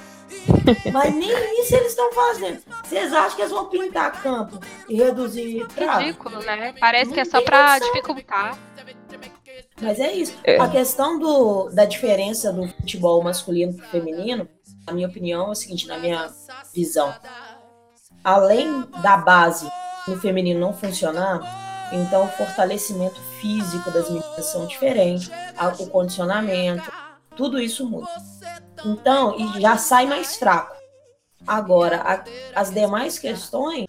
[0.92, 1.31] Mas nem
[1.62, 2.62] isso eles estão fazendo.
[2.85, 6.04] Vocês acham que eles vão pintar campo e reduzir trave?
[6.04, 6.74] Ridículo, né?
[6.78, 8.59] Parece Não que é só para dificultar.
[9.81, 10.35] Mas é isso.
[10.45, 10.59] É.
[10.59, 14.49] A questão do, da diferença do futebol masculino e feminino,
[14.87, 16.29] na minha opinião, é o seguinte, na minha
[16.75, 17.14] visão.
[18.25, 19.71] Além da base
[20.07, 21.41] no feminino não funcionar,
[21.93, 25.31] então o fortalecimento físico das meninas são diferentes,
[25.79, 26.91] o condicionamento,
[27.37, 28.09] tudo isso muda.
[28.85, 30.77] Então, e já sai mais fraco.
[31.47, 33.87] Agora, a- as demais questões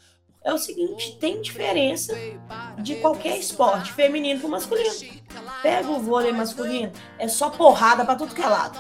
[0.50, 2.16] é o seguinte, tem diferença
[2.78, 5.20] de qualquer esporte, feminino para masculino.
[5.62, 8.80] Pega o vôlei masculino, é só porrada para tudo que é lado.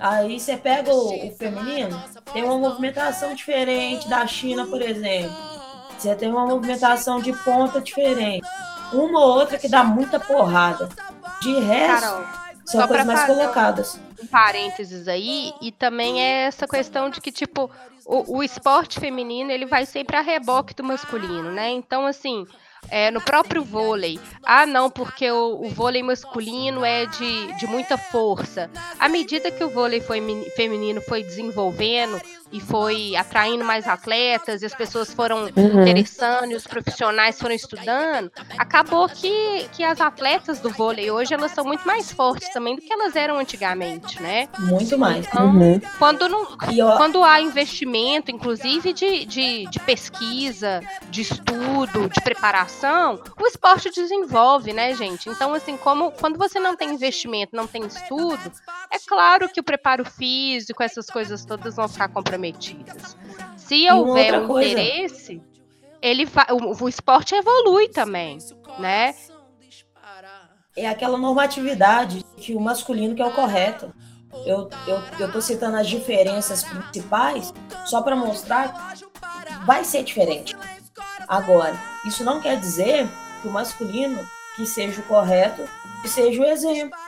[0.00, 5.34] Aí você pega o, o feminino, tem uma movimentação diferente da China, por exemplo.
[5.98, 8.46] Você tem uma movimentação de ponta diferente.
[8.92, 10.88] Uma ou outra que dá muita porrada.
[11.40, 12.24] De resto, Carol,
[12.64, 14.00] são coisas mais colocadas.
[14.22, 17.70] um parênteses aí, e também é essa questão de que, tipo,
[18.06, 21.70] o, o esporte feminino, ele vai sempre a reboque do masculino, né?
[21.70, 22.46] Então, assim,
[22.88, 27.98] é, no próprio vôlei, ah, não, porque o, o vôlei masculino é de, de muita
[27.98, 28.70] força.
[28.98, 30.22] À medida que o vôlei foi,
[30.54, 32.20] feminino foi desenvolvendo
[32.52, 35.80] e foi atraindo mais atletas, e as pessoas foram Uhum.
[35.80, 41.52] interessando, e os profissionais foram estudando, acabou que, que as atletas do vôlei hoje, elas
[41.52, 44.48] são muito mais fortes também do que elas eram antigamente, né?
[44.58, 45.26] Muito mais.
[45.26, 45.80] Então, Uhum.
[45.98, 46.46] quando, não,
[46.96, 50.80] quando há investimento, inclusive de, de, de pesquisa,
[51.10, 55.28] de estudo, de preparação, o esporte desenvolve, né, gente?
[55.28, 58.52] Então, assim, como quando você não tem investimento, não tem estudo,
[58.92, 63.16] é claro que o preparo físico, essas coisas todas vão ficar comprometidas.
[63.56, 64.70] Se houver outra um coisa.
[64.70, 65.42] interesse,
[66.00, 68.38] ele o, o esporte evolui também,
[68.78, 69.14] né?
[70.76, 73.92] é aquela normatividade que o masculino que é o correto.
[74.44, 77.54] Eu, eu, eu tô citando as diferenças principais
[77.86, 80.54] só para mostrar que vai ser diferente.
[81.26, 83.08] Agora, isso não quer dizer
[83.40, 84.18] que o masculino
[84.54, 85.62] que seja o correto,
[86.02, 86.98] que seja o exemplo.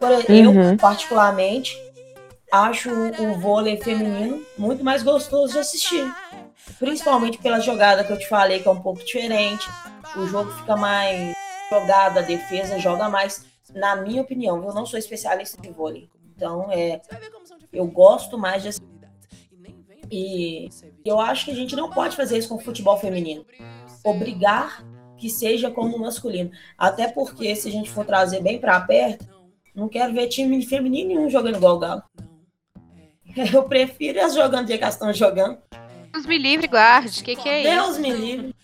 [0.00, 0.72] Por Uhum.
[0.72, 1.76] Eu, particularmente,
[2.52, 6.04] acho o vôlei feminino muito mais gostoso de assistir.
[6.78, 9.66] Principalmente pela jogada que eu te falei, que é um pouco diferente.
[10.14, 11.34] O jogo fica mais
[11.70, 13.46] jogado, a defesa joga mais.
[13.74, 16.10] Na minha opinião, eu não sou especialista de vôlei.
[16.36, 17.00] Então, é,
[17.72, 18.92] eu gosto mais de assistir.
[20.10, 20.68] E
[21.02, 23.46] eu acho que a gente não pode fazer isso com o futebol feminino.
[24.04, 24.84] Obrigar
[25.16, 26.50] que seja como o masculino.
[26.76, 29.26] Até porque, se a gente for trazer bem para perto,
[29.74, 32.02] não quero ver time feminino nenhum jogando igual o Galo.
[33.52, 35.58] Eu prefiro elas jogando do jeito que elas estão jogando.
[36.12, 37.20] Deus me livre, guarde.
[37.20, 37.70] O que, que é isso?
[37.70, 38.56] Deus me livre.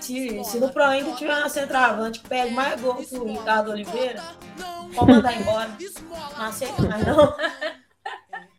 [0.00, 3.70] Se, se no Pro ainda tiver uma centroavante que pega mais gol que o Ricardo
[3.70, 4.22] Oliveira,
[4.94, 5.70] pode mandar embora.
[6.36, 7.34] Não aceita mais, não.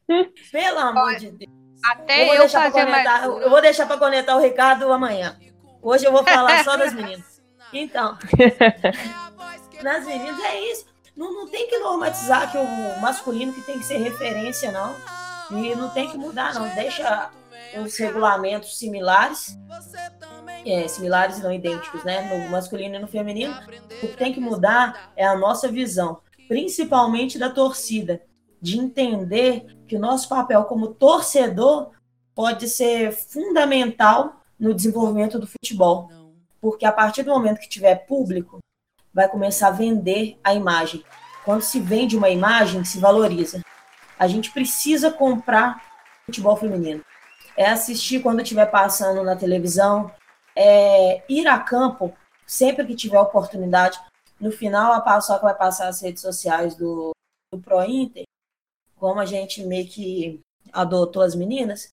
[0.52, 1.52] Pelo amor de Deus.
[1.84, 3.08] Até Eu vou, eu, fazer mais.
[3.08, 5.38] conectar, eu vou deixar pra conectar o Ricardo amanhã.
[5.82, 7.44] Hoje eu vou falar só das meninas.
[7.72, 8.18] Então,
[9.84, 10.86] nas meninas é isso.
[11.16, 14.96] Não, não tem que normatizar que o masculino que tem que ser referência, não.
[15.52, 16.68] E não tem que mudar, não.
[16.76, 17.32] Deixa
[17.80, 19.58] os regulamentos similares,
[20.66, 22.22] é, similares e não idênticos, né?
[22.22, 23.56] No masculino e no feminino.
[24.04, 28.22] O que tem que mudar é a nossa visão, principalmente da torcida,
[28.62, 31.92] de entender que o nosso papel como torcedor
[32.34, 36.10] pode ser fundamental no desenvolvimento do futebol.
[36.60, 38.60] Porque a partir do momento que tiver público,
[39.14, 41.04] vai começar a vender a imagem.
[41.44, 43.62] Quando se vende uma imagem, se valoriza.
[44.18, 45.84] A gente precisa comprar
[46.26, 47.04] futebol feminino.
[47.58, 50.12] É assistir quando estiver passando na televisão,
[50.56, 54.00] é ir a campo sempre que tiver oportunidade.
[54.40, 57.12] No final, a Paçoca vai passar as redes sociais do,
[57.52, 58.24] do Pro Inter,
[58.96, 60.40] como a gente meio que
[60.72, 61.90] adotou as meninas,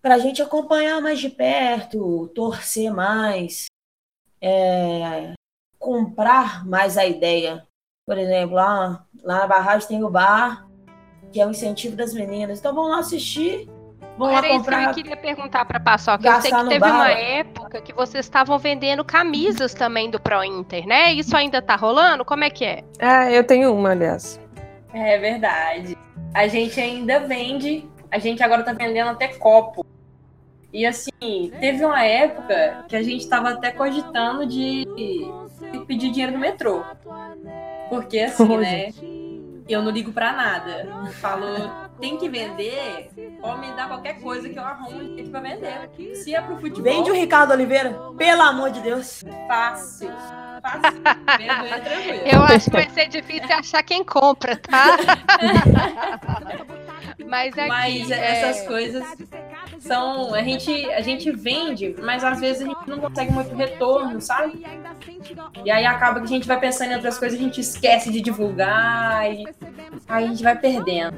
[0.00, 3.66] para a gente acompanhar mais de perto, torcer mais,
[4.40, 5.32] é,
[5.78, 7.66] comprar mais a ideia.
[8.04, 10.68] Por exemplo, lá, lá na barragem tem o bar,
[11.32, 12.58] que é o incentivo das meninas.
[12.58, 13.68] Então vão lá assistir,
[14.18, 14.84] vão lá Era isso que comprar.
[14.84, 16.28] eu queria perguntar pra Paçoca.
[16.28, 16.94] Eu sei que teve bar.
[16.94, 21.12] uma época que vocês estavam vendendo camisas também do Pro Inter, né?
[21.12, 22.24] Isso ainda tá rolando?
[22.24, 22.84] Como é que é?
[23.00, 24.38] Ah, eu tenho uma, aliás.
[24.92, 25.96] É verdade.
[26.34, 29.84] A gente ainda vende, a gente agora tá vendendo até copo.
[30.72, 34.86] E assim, teve uma época que a gente tava até cogitando de
[35.86, 36.82] pedir dinheiro no metrô.
[37.90, 38.90] Porque assim, né?
[39.68, 40.86] Eu não ligo pra nada.
[41.20, 41.70] Falou,
[42.00, 45.90] tem que vender, pode me dar qualquer coisa que eu arrumo um jeito pra vender.
[46.14, 49.24] Se é pro futebol, Vende o Ricardo Oliveira, pelo amor de Deus.
[49.46, 50.10] fácil.
[50.62, 51.02] Fácil.
[51.38, 52.22] Vendo tranquilo.
[52.24, 54.96] Eu acho que vai ser difícil achar quem compra, tá?
[57.26, 59.04] Mas aqui, Mas é, essas coisas
[59.82, 60.34] são.
[60.34, 64.64] A gente, a gente vende, mas às vezes a gente não consegue muito retorno, sabe?
[65.64, 68.20] E aí acaba que a gente vai pensando em outras coisas, a gente esquece de
[68.20, 69.44] divulgar e
[70.08, 71.16] aí a gente vai perdendo.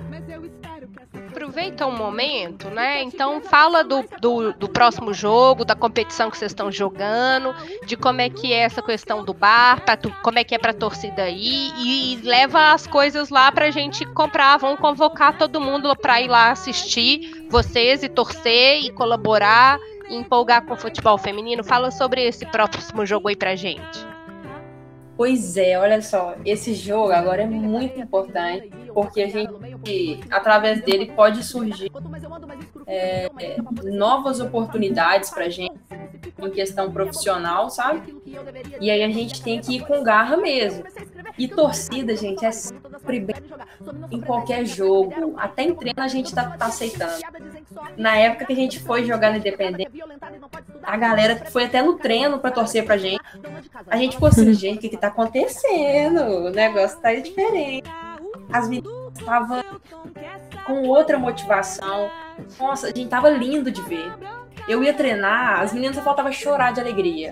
[1.44, 3.02] Aproveita um momento, né?
[3.02, 7.54] Então fala do, do, do próximo jogo, da competição que vocês estão jogando,
[7.86, 10.58] de como é que é essa questão do bar, pra tu- como é que é
[10.58, 14.56] pra torcida aí, e, leva as coisas lá pra gente comprar.
[14.56, 19.78] Vão convocar todo mundo pra ir lá assistir vocês e torcer e colaborar
[20.08, 21.62] e empolgar com o futebol feminino.
[21.62, 24.06] Fala sobre esse próximo jogo aí pra gente.
[25.16, 31.12] Pois é, olha só, esse jogo agora é muito importante, porque a gente, através dele,
[31.14, 31.90] pode surgir
[32.86, 33.28] é,
[33.82, 35.74] novas oportunidades pra gente
[36.38, 38.16] em questão profissional, sabe?
[38.80, 40.84] E aí a gente tem que ir com garra mesmo.
[41.36, 43.36] E torcida, gente, é sempre bem
[44.10, 45.34] em qualquer jogo.
[45.36, 47.20] Até em treino a gente tá, tá aceitando.
[47.96, 49.90] Na época que a gente foi jogar no Independente,
[50.82, 53.20] a galera foi até no treino pra torcer pra gente.
[53.86, 56.20] A gente ficou assim, gente, o que, que tá acontecendo?
[56.46, 57.88] O negócio tá diferente.
[58.54, 59.64] As meninas estavam
[60.64, 62.08] com outra motivação.
[62.56, 64.12] Nossa, a gente tava lindo de ver.
[64.68, 67.30] Eu ia treinar, as meninas só faltava chorar de alegria.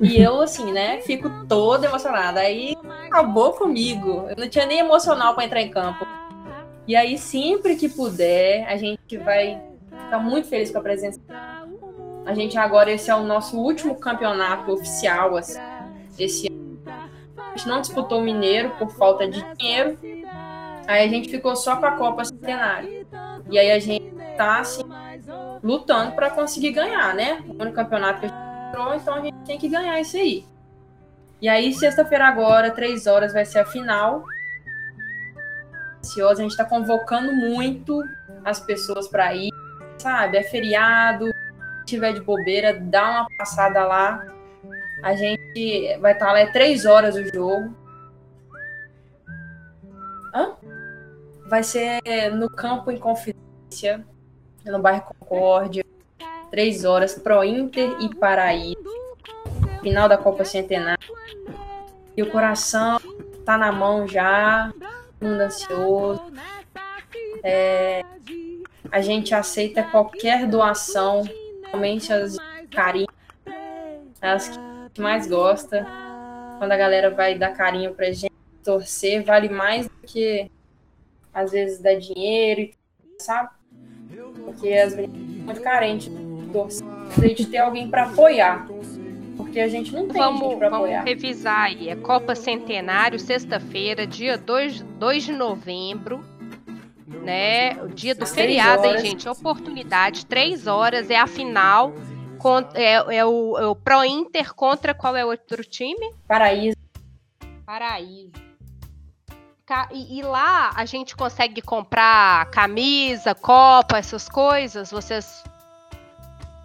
[0.00, 2.38] E eu, assim, né, fico toda emocionada.
[2.38, 2.76] Aí
[3.06, 4.28] acabou comigo.
[4.28, 6.06] Eu não tinha nem emocional pra entrar em campo.
[6.86, 11.20] E aí, sempre que puder, a gente vai ficar muito feliz com a presença.
[12.24, 15.58] A gente agora, esse é o nosso último campeonato oficial, assim,
[16.16, 16.78] esse ano.
[17.36, 19.98] A gente não disputou o Mineiro por falta de dinheiro.
[20.86, 23.06] Aí a gente ficou só com a Copa Centenário.
[23.50, 24.82] E aí a gente tá, assim,
[25.62, 27.42] lutando para conseguir ganhar, né?
[27.48, 30.44] O único campeonato que a gente entrou, então a gente tem que ganhar isso aí.
[31.40, 34.24] E aí, sexta-feira agora, três horas, vai ser a final.
[35.98, 38.02] Ansiosa, a gente tá convocando muito
[38.44, 39.50] as pessoas para ir,
[39.98, 40.38] sabe?
[40.38, 44.24] É feriado, se tiver de bobeira, dá uma passada lá.
[45.02, 47.74] A gente vai estar lá, é três horas o jogo.
[51.48, 52.00] Vai ser
[52.34, 54.04] no campo em Confidência,
[54.64, 55.84] no bairro Concórdia.
[56.50, 58.90] Três horas, Pro Inter e Paraíba.
[59.80, 61.14] Final da Copa Centenário.
[62.16, 62.98] E o coração
[63.44, 64.72] tá na mão já,
[65.20, 66.22] mundo ansioso.
[67.42, 68.02] É,
[68.90, 71.22] a gente aceita qualquer doação,
[71.66, 72.36] realmente as
[72.70, 73.06] carinho,
[74.20, 74.48] as
[74.92, 75.86] que mais gosta.
[76.58, 78.32] Quando a galera vai dar carinho pra gente,
[78.64, 80.50] torcer, vale mais do que
[81.36, 82.74] às vezes dar dinheiro, e
[83.18, 83.50] sabe?
[84.44, 86.10] Porque as meninas são muito carentes
[87.36, 88.66] de ter alguém pra apoiar.
[89.36, 91.02] Porque a gente não tem gente Vamos, pra vamos apoiar.
[91.04, 91.90] revisar aí.
[91.90, 96.24] É Copa Centenário, sexta-feira, dia 2, 2 de novembro.
[97.06, 97.74] Né?
[97.82, 99.28] O dia do Às três feriado, hein, gente?
[99.28, 101.92] Oportunidade, três horas, é a final.
[102.38, 106.10] con- É, é o, é o Pro Inter contra qual é o outro time?
[106.26, 106.76] Paraíso.
[107.64, 108.32] Paraíso.
[109.92, 114.90] E, e lá a gente consegue comprar camisa, copa, essas coisas?
[114.90, 115.42] Vocês.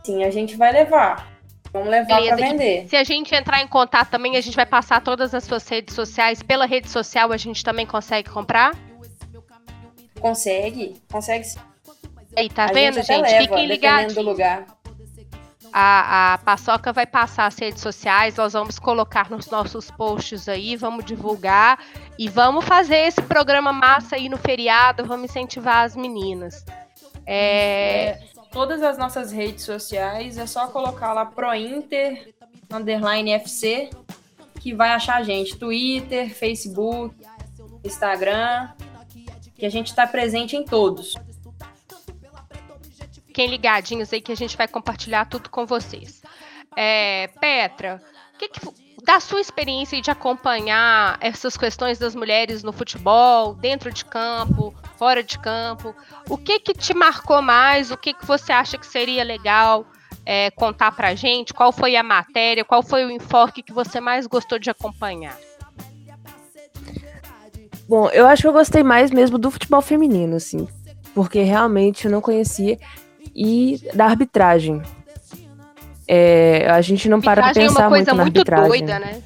[0.04, 1.32] Sim, a gente vai levar.
[1.74, 2.88] Vamos levar e- vender.
[2.88, 5.95] Se a gente entrar em contato também, a gente vai passar todas as suas redes
[5.95, 6.43] sociais.
[6.43, 8.76] Pela rede social a gente também consegue comprar?
[10.20, 11.02] Consegue?
[11.12, 11.60] Consegue sim.
[12.38, 13.22] Aí, tá a vendo, gente, gente?
[13.22, 14.16] leva, Fiquem ligados.
[15.74, 20.76] A, a Paçoca vai passar as redes sociais, nós vamos colocar nos nossos posts aí,
[20.76, 21.80] vamos divulgar
[22.19, 26.65] e vamos fazer esse programa massa aí no feriado, vamos incentivar as meninas.
[27.26, 28.19] É,
[28.51, 32.34] Todas as nossas redes sociais é só colocar lá Prointer
[32.69, 33.89] underline FC
[34.59, 35.57] que vai achar a gente.
[35.57, 37.15] Twitter, Facebook,
[37.84, 38.69] Instagram.
[39.55, 41.15] Que a gente tá presente em todos.
[43.32, 46.21] Fiquem ligadinhos aí que a gente vai compartilhar tudo com vocês.
[46.75, 48.01] É, Petra,
[48.38, 48.59] que que,
[49.05, 55.23] da sua experiência de acompanhar essas questões das mulheres no futebol, dentro de campo, fora
[55.23, 55.95] de campo,
[56.29, 57.89] o que que te marcou mais?
[57.89, 59.86] O que que você acha que seria legal
[60.25, 61.53] é, contar pra gente?
[61.53, 62.65] Qual foi a matéria?
[62.65, 65.39] Qual foi o enfoque que você mais gostou de acompanhar?
[67.88, 70.67] Bom, eu acho que eu gostei mais mesmo do futebol feminino, assim.
[71.13, 72.77] Porque realmente eu não conhecia.
[73.36, 74.82] E da arbitragem.
[76.07, 78.69] É, a gente não para pra Arbitragem é pensar uma coisa muito na muito arbitragem.
[78.86, 79.22] doida, né?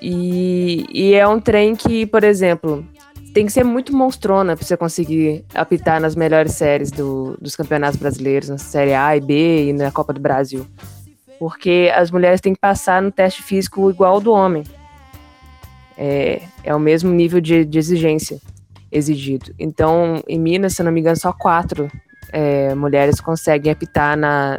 [0.00, 2.86] E, e é um trem que, por exemplo,
[3.34, 7.98] tem que ser muito monstrona pra você conseguir apitar nas melhores séries do- dos campeonatos
[7.98, 10.66] brasileiros, na Série A e B e na Copa do Brasil.
[11.38, 14.64] Porque as mulheres têm que passar no teste físico igual ao do homem.
[15.98, 18.38] É, é o mesmo nível de, de exigência
[18.92, 19.54] exigido.
[19.58, 21.90] Então, em Minas, se eu não me engano, só quatro
[22.32, 24.58] é, mulheres conseguem apitar na,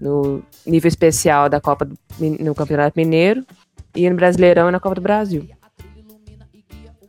[0.00, 1.96] no nível especial da Copa do,
[2.40, 3.44] no Campeonato Mineiro
[3.94, 5.48] e no Brasileirão e na Copa do Brasil.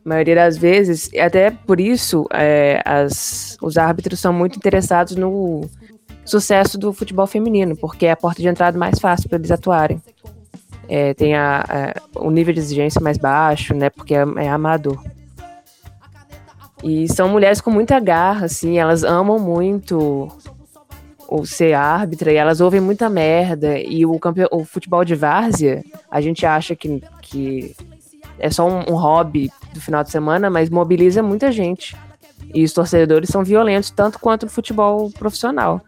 [0.04, 5.68] A maioria das vezes, até por isso, é, as, os árbitros são muito interessados no
[6.24, 10.00] sucesso do futebol feminino, porque é a porta de entrada mais fácil para eles atuarem.
[10.88, 11.60] É, tem a,
[12.14, 13.90] a- o nível de exigência mais baixo, né?
[13.90, 15.02] Porque é, é amador.
[16.82, 20.28] E são mulheres com muita garra, assim, elas amam muito
[21.28, 23.78] o ser árbitra e elas ouvem muita merda.
[23.78, 24.18] E o,
[24.50, 27.76] o futebol de várzea, a gente acha que, que
[28.38, 31.96] é só um, um hobby do final de semana, mas mobiliza muita gente.
[32.54, 35.82] E os torcedores são violentos tanto quanto o futebol profissional.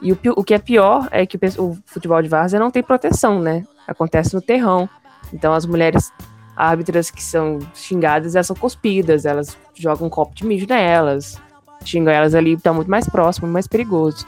[0.00, 2.82] E o, o que é pior é que o, o futebol de várzea não tem
[2.82, 3.64] proteção, né?
[3.88, 4.88] Acontece no terrão.
[5.32, 6.12] Então as mulheres
[6.56, 11.40] árbitras que são xingadas, elas são cuspidas, elas jogam um copo de mijo nelas,
[11.84, 14.26] xingam elas ali, tá muito mais próximo, mais perigoso.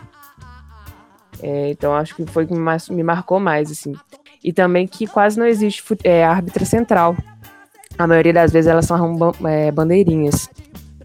[1.42, 2.60] É, então acho que foi que me,
[2.90, 3.94] me marcou mais, assim.
[4.42, 7.16] E também que quase não existe é, árbitra central.
[7.96, 10.48] A maioria das vezes elas são é, bandeirinhas.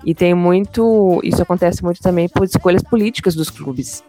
[0.06, 1.22] E tem muito.
[1.24, 4.04] Isso acontece muito também por escolhas políticas dos clubes.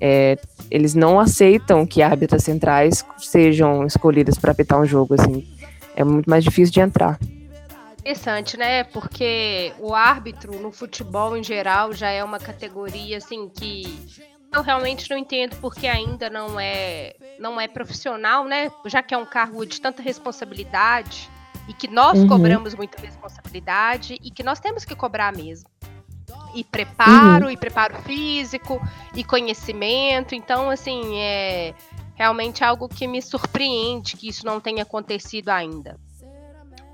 [0.00, 0.38] É,
[0.70, 5.46] eles não aceitam que árbitras centrais sejam escolhidas para apitar um jogo, assim.
[5.98, 7.18] É muito mais difícil de entrar.
[7.98, 8.84] Interessante, né?
[8.84, 13.82] Porque o árbitro no futebol em geral já é uma categoria assim que
[14.54, 18.70] eu realmente não entendo porque ainda não é não é profissional, né?
[18.86, 21.28] Já que é um cargo de tanta responsabilidade
[21.68, 22.28] e que nós Uhum.
[22.28, 25.68] cobramos muita responsabilidade e que nós temos que cobrar mesmo.
[26.54, 28.80] E preparo, e preparo físico,
[29.14, 30.34] e conhecimento.
[30.34, 31.74] Então, assim, é
[32.18, 35.98] realmente algo que me surpreende que isso não tenha acontecido ainda.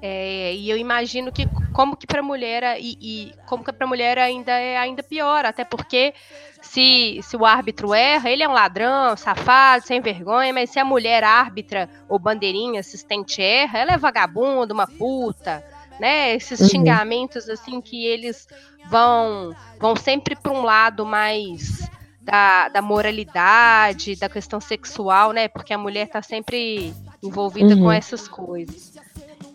[0.02, 4.18] É, e eu imagino que como que para mulher e, e como que para mulher
[4.18, 6.12] ainda é ainda pior, até porque
[6.60, 10.84] se, se o árbitro erra, ele é um ladrão, safado, sem vergonha, mas se a
[10.84, 15.64] mulher árbitra ou bandeirinha assistente erra, ela é vagabunda, uma puta,
[15.98, 16.34] né?
[16.34, 16.68] Esses Uhum.
[16.68, 18.46] xingamentos assim que eles
[18.84, 21.88] vão vão sempre para um lado mais
[22.24, 25.46] da, da moralidade, da questão sexual, né?
[25.48, 27.92] Porque a mulher tá sempre envolvida com Uhum.
[27.92, 28.94] essas coisas.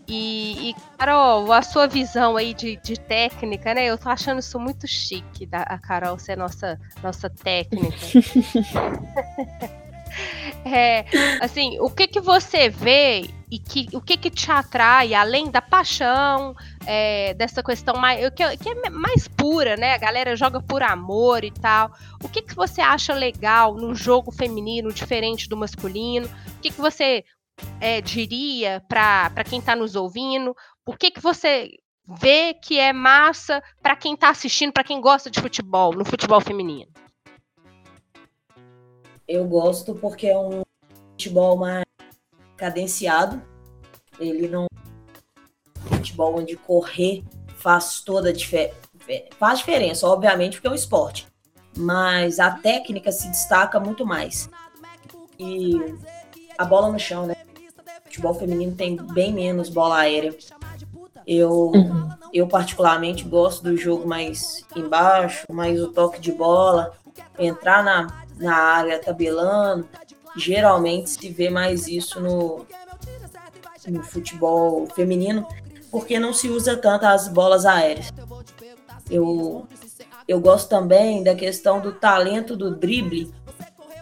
[0.07, 3.85] E, e, Carol, a sua visão aí de, de técnica, né?
[3.85, 7.97] Eu tô achando isso muito chique, da, a Carol ser nossa, nossa técnica.
[10.65, 11.05] É,
[11.39, 15.61] assim, o que que você vê e que, o que que te atrai, além da
[15.61, 16.55] paixão,
[16.85, 19.93] é, dessa questão mais, que, que é mais pura, né?
[19.93, 21.91] A galera joga por amor e tal.
[22.23, 26.27] O que que você acha legal num jogo feminino diferente do masculino?
[26.27, 27.23] O que que você
[27.79, 30.55] é, diria para quem tá nos ouvindo?
[30.85, 31.69] O que que você
[32.19, 36.41] vê que é massa para quem tá assistindo, para quem gosta de futebol, no futebol
[36.41, 36.91] feminino?
[39.27, 40.63] Eu gosto porque é um
[41.11, 41.85] futebol mais
[42.57, 43.39] cadenciado.
[44.19, 44.65] Ele não
[45.87, 47.23] futebol onde correr
[47.57, 48.75] faz toda a diferença.
[49.39, 51.27] Faz diferença, obviamente, porque é um esporte.
[51.75, 54.49] Mas a técnica se destaca muito mais.
[55.39, 55.95] E
[56.57, 57.35] a bola no chão, né?
[57.99, 60.35] O futebol feminino tem bem menos bola aérea.
[61.25, 62.09] Eu, Uhum.
[62.33, 66.93] eu particularmente gosto do jogo mais embaixo, mais o toque de bola,
[67.37, 69.87] entrar na, na área tabelando.
[70.35, 72.65] Geralmente se vê mais isso no,
[73.87, 75.47] no futebol feminino,
[75.91, 78.11] porque não se usa tanto as bolas aéreas.
[79.09, 79.67] Eu,
[80.27, 83.33] eu gosto também da questão do talento do drible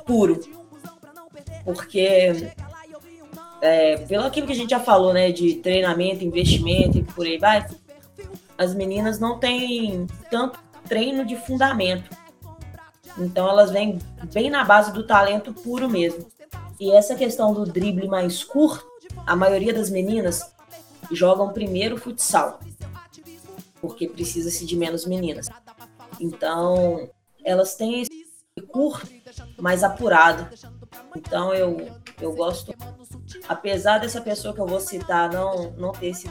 [0.06, 0.40] puro,
[1.64, 2.52] porque
[3.62, 7.38] é, pelo aquilo que a gente já falou, né, de treinamento, investimento e por aí
[7.38, 7.68] vai,
[8.58, 12.10] as meninas não têm tanto treino de fundamento.
[13.18, 14.00] Então elas vêm
[14.34, 16.28] bem na base do talento puro mesmo.
[16.80, 18.86] E essa questão do drible mais curto,
[19.26, 20.56] a maioria das meninas
[21.12, 22.60] jogam primeiro futsal,
[23.82, 25.47] porque precisa-se de menos meninas.
[26.20, 27.10] Então
[27.43, 28.28] elas têm esse
[28.68, 29.08] curto
[29.60, 30.47] mais apurado.
[31.16, 31.89] Então eu,
[32.22, 32.74] eu gosto,
[33.47, 36.30] apesar dessa pessoa que eu vou citar não, não ter esse,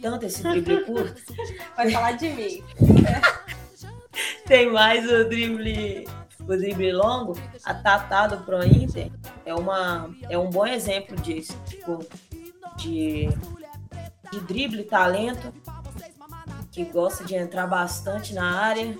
[0.00, 1.20] tanto esse drible curto,
[1.76, 2.64] Vai falar de mim.
[4.46, 6.06] tem mais o drible,
[6.40, 9.10] o drible longo, a Tatá do Pro Inter
[9.44, 11.98] é, uma, é um bom exemplo disso, tipo,
[12.76, 13.28] de,
[14.32, 15.52] de drible, talento,
[16.72, 18.96] que gosta de entrar bastante na área,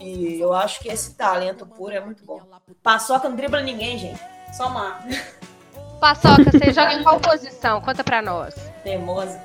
[0.00, 2.40] e eu acho que esse talento puro é muito bom.
[2.82, 4.20] Paçoca não dribla ninguém, gente.
[4.52, 5.06] Só Mar.
[6.00, 7.80] Paçoca, você joga em qual posição?
[7.80, 8.54] Conta pra nós.
[8.82, 9.40] Teimosa.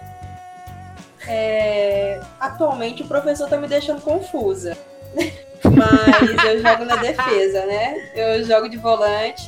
[1.27, 4.75] É, atualmente o professor tá me deixando confusa.
[5.63, 8.11] Mas eu jogo na defesa, né?
[8.15, 9.47] Eu jogo de volante.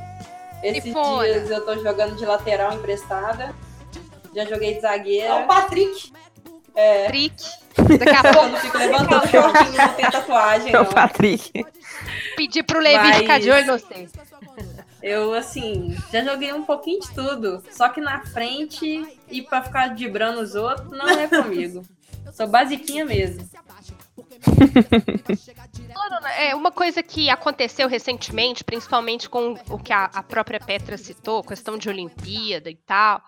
[0.61, 1.23] Esses Tifona.
[1.23, 3.55] dias eu tô jogando de lateral emprestada.
[4.35, 5.41] Já joguei de É o zagueira.
[5.43, 6.13] Patrick.
[6.75, 7.35] É, Trick.
[7.99, 10.91] Daqui a pouco eu não fico levantando shortinho, não tem tatuagem, É o não.
[10.93, 11.65] Patrick.
[12.35, 14.07] pedir pro Levi Mas- ficar de olho você.
[15.01, 17.63] Eu, assim, já joguei um pouquinho de tudo.
[17.71, 21.85] Só que na frente e pra ficar dibrando os outros, não é comigo.
[22.33, 23.47] Sou basiquinha mesmo.
[26.37, 31.43] É uma coisa que aconteceu recentemente, principalmente com o que a, a própria Petra citou,
[31.43, 33.21] questão de Olimpíada e tal,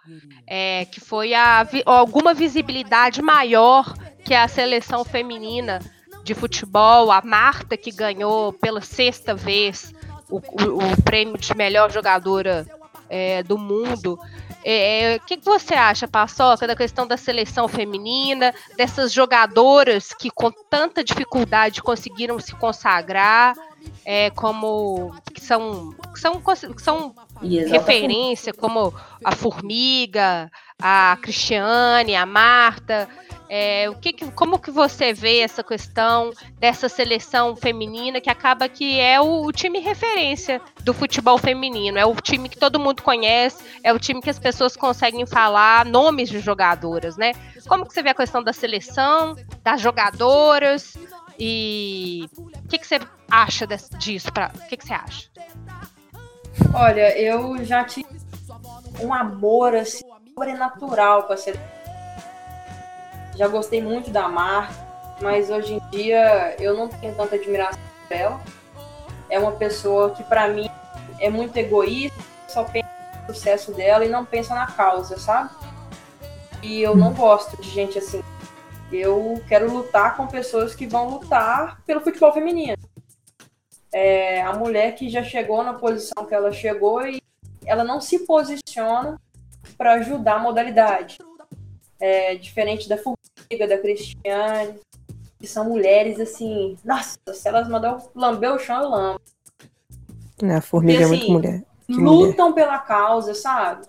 [0.47, 3.93] é, que foi a, alguma visibilidade maior
[4.23, 5.79] que a seleção feminina
[6.23, 9.93] de futebol, a Marta que ganhou pela sexta vez
[10.29, 12.65] o, o- o prêmio de melhor jogadora
[13.09, 14.17] é, do mundo.
[14.63, 20.29] É, O que, que você acha, Paçoca, da questão da seleção feminina, dessas jogadoras que
[20.29, 23.55] com tanta dificuldade conseguiram se consagrar,
[24.05, 27.15] é, como que são, que são, que são
[27.69, 28.93] referência, como
[29.23, 30.51] a Formiga,
[30.81, 33.07] a Cristiane, a Marta.
[33.53, 38.97] É, o que, como que você vê essa questão dessa seleção feminina que acaba que
[38.97, 41.97] é o, o time referência do futebol feminino?
[41.97, 45.85] É o time que todo mundo conhece, é o time que as pessoas conseguem falar
[45.85, 47.33] nomes de jogadoras, né?
[47.67, 50.95] Como que você vê a questão da seleção, das jogadoras
[51.37, 53.67] e o que, que você acha
[53.97, 54.31] disso?
[54.31, 55.27] Pra, o que, que você acha?
[56.73, 58.07] Olha, eu já tive
[59.01, 61.65] um amor assim, sobrenatural com a seleção.
[63.35, 64.75] Já gostei muito da Marta,
[65.21, 68.41] mas hoje em dia eu não tenho tanta admiração por ela.
[69.29, 70.69] É uma pessoa que, pra mim,
[71.19, 72.89] é muito egoísta, só pensa
[73.27, 75.49] no sucesso dela e não pensa na causa, sabe?
[76.61, 78.21] E eu não gosto de gente assim.
[78.91, 82.77] Eu quero lutar com pessoas que vão lutar pelo futebol feminino.
[83.93, 87.21] É a mulher que já chegou na posição que ela chegou e
[87.65, 89.19] ela não se posiciona
[89.77, 91.17] para ajudar a modalidade.
[91.99, 94.79] É, diferente da Formiga, da Cristiane,
[95.39, 99.21] que são mulheres assim, nossa, se elas mandam lamber o chão, eu lambo.
[100.41, 101.63] Né, A formiga é assim, muito mulher.
[101.85, 102.27] Que mulher.
[102.27, 103.85] lutam pela causa, sabe?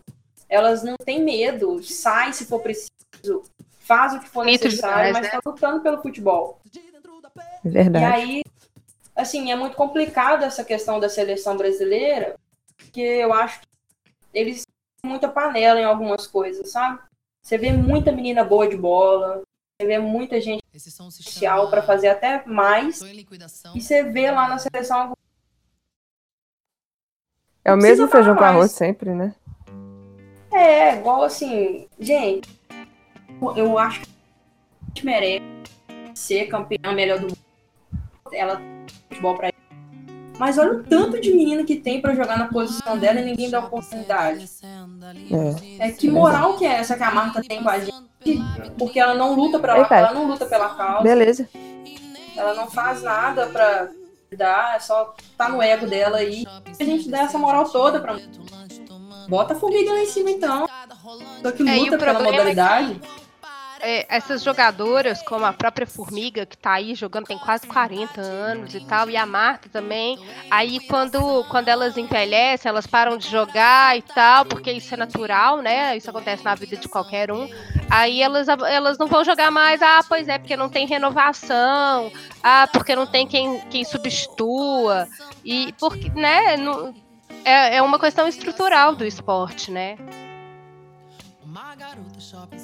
[0.49, 3.43] Elas não têm medo, sai se for preciso,
[3.81, 5.39] faz o que for Mito necessário, demais, mas né?
[5.39, 6.61] estão lutando pelo futebol.
[7.65, 8.05] É E verdade.
[8.05, 8.43] aí,
[9.17, 12.37] assim, é muito complicado essa questão da seleção brasileira,
[12.77, 13.67] porque eu acho que
[14.35, 14.67] eles
[15.05, 17.01] muita panela em algumas coisas, sabe?
[17.45, 19.43] Você vê muita menina boa de bola,
[19.81, 23.77] você vê muita gente especial para fazer até mais, Tô em liquidação.
[23.77, 25.15] e você vê lá na seleção algum-
[27.65, 29.35] É o mesmo feijão com arroz sempre, né?
[30.53, 32.49] É, igual assim, gente,
[33.57, 35.45] eu acho que a gente merece
[36.15, 37.39] ser campeã melhor do mundo.
[38.33, 39.52] Ela tem futebol pra isso.
[40.39, 43.51] Mas olha o tanto de menina que tem pra jogar na posição dela e ninguém
[43.51, 44.49] dá oportunidade.
[45.79, 45.89] É.
[45.89, 47.93] É que moral que é essa que a Marta tem com a gente?
[48.79, 49.95] Porque ela não luta pra Eita.
[49.95, 51.49] ela não luta pela causa, Beleza.
[52.37, 53.89] ela não faz nada pra
[54.37, 56.45] dar, é só tá no ego dela aí.
[56.81, 58.17] A gente dá essa moral toda pra
[59.29, 60.67] Bota a formiga lá em cima então.
[61.43, 63.01] Só que É, luta pela problema é que- modalidade.
[63.85, 68.73] É, essas jogadoras, como a própria Formiga, que tá aí jogando, tem quase 40 anos
[68.77, 70.17] e tal, e a Marta também,
[70.49, 75.57] aí quando, quando elas envelhecem, elas param de jogar e tal, porque isso é natural,
[75.61, 75.97] né?
[75.97, 77.49] Isso acontece na vida de qualquer um.
[77.91, 82.69] Aí elas, elas não vão jogar mais, ah, pois é, porque não tem renovação, ah,
[82.73, 85.09] porque não tem quem, quem substitua,
[85.45, 86.95] e porque, né, não-
[87.45, 89.99] é, é uma questão estrutural do esporte, né?
[91.45, 92.59] Uma garota shopping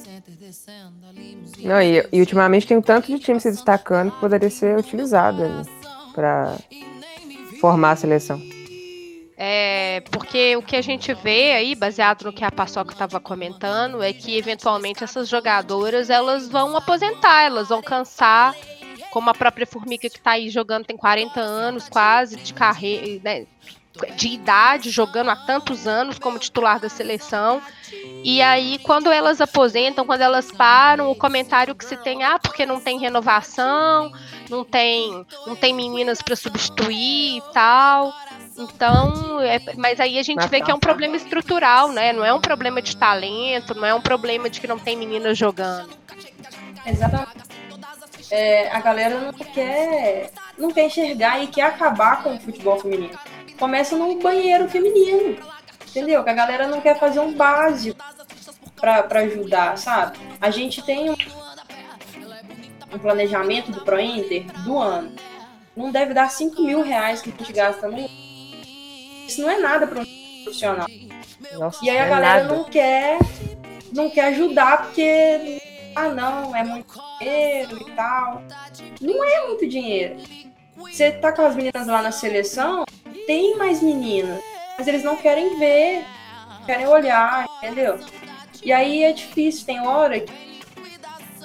[1.58, 5.42] Não, e, e ultimamente tem um tanto de time se destacando que poderia ser utilizado
[5.42, 5.68] ali
[6.14, 6.56] pra
[7.60, 8.40] formar a seleção.
[9.40, 14.02] É, porque o que a gente vê aí, baseado no que a Paçoca estava comentando,
[14.02, 18.52] é que eventualmente essas jogadoras elas vão aposentar, elas vão cansar,
[19.12, 23.46] como a própria Formiga que está aí jogando tem 40 anos quase de carreira, né,
[24.16, 27.60] de idade, jogando há tantos anos como titular da seleção.
[28.22, 32.66] E aí, quando elas aposentam, quando elas param, o comentário que se tem, ah, porque
[32.66, 34.12] não tem renovação,
[34.50, 38.12] não tem, não tem meninas para substituir e tal.
[38.56, 42.12] Então, é- mas aí a gente vê que é um problema estrutural, né?
[42.12, 45.38] Não é um problema de talento, não é um problema de que não tem meninas
[45.38, 45.88] jogando.
[46.84, 47.48] Exatamente.
[48.30, 53.18] É, a galera não quer, não quer enxergar e quer acabar com o futebol feminino.
[53.58, 55.36] Começa no banheiro feminino,
[55.88, 56.22] entendeu?
[56.22, 57.98] Que a galera não quer fazer um básico
[58.76, 60.18] pra, pra ajudar, sabe?
[60.40, 61.16] A gente tem um,
[62.94, 65.12] um planejamento do ProInter do ano.
[65.76, 68.08] Não deve dar 5 mil reais que a gente gasta no
[69.26, 70.04] Isso não é nada para um
[70.44, 70.86] profissional.
[71.52, 72.54] Nossa, E aí a é galera nada.
[72.56, 73.18] não quer,
[73.92, 75.60] não quer ajudar porque
[75.94, 78.42] ah não, é muito dinheiro e tal.
[79.00, 80.16] Não é muito dinheiro.
[80.76, 82.84] Você tá com as meninas lá na seleção,
[83.28, 84.42] tem mais meninas,
[84.78, 86.02] mas eles não querem ver,
[86.64, 88.00] querem olhar, entendeu?
[88.64, 90.62] E aí é difícil, tem hora que,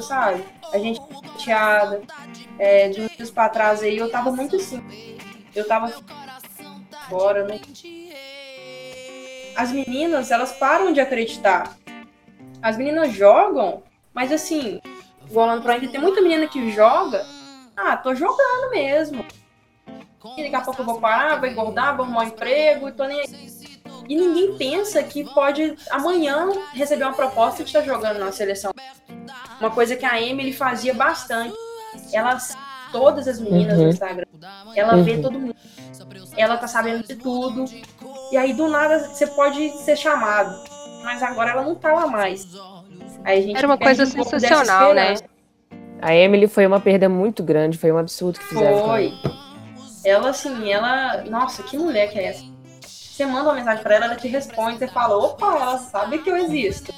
[0.02, 2.02] sabe, a gente fica chateada.
[2.58, 4.82] É, de uns dias pra trás aí eu tava muito assim.
[5.54, 5.92] Eu tava
[7.10, 7.60] fora, né?
[9.56, 11.76] as meninas, elas param de acreditar.
[12.62, 14.80] As meninas jogam, mas assim,
[15.30, 17.26] rolando pra ainda tem muita menina que joga.
[17.76, 19.26] Ah, tô jogando mesmo.
[20.38, 23.06] E daqui a pouco eu vou parar, vou engordar, vou arrumar um emprego e tô
[23.06, 23.26] nem aí.
[24.08, 28.72] E ninguém pensa que pode amanhã receber uma proposta de estar jogando na seleção.
[29.60, 31.54] Uma coisa que a Emily fazia bastante.
[32.12, 32.38] Ela,
[32.92, 33.84] todas as meninas Uhum.
[33.86, 34.26] no Instagram,
[34.76, 35.22] ela vê Uhum.
[35.22, 35.56] todo mundo.
[36.36, 37.66] Ela tá sabendo de tudo.
[38.32, 40.54] E aí, do nada, você pode ser chamado.
[41.04, 42.48] Mas agora ela não tá lá mais.
[43.24, 45.16] Aí a gente Era uma coisa um sensacional, né?
[46.02, 48.80] A Emily foi uma perda muito grande, foi um absurdo que fizeram.
[48.80, 49.14] com Foi.
[50.04, 51.24] Ela, assim, ela.
[51.24, 52.44] Nossa, que mulher que é essa?
[52.82, 56.30] Você manda uma mensagem pra ela, ela te responde, você fala, opa, ela sabe que
[56.30, 56.92] eu existo.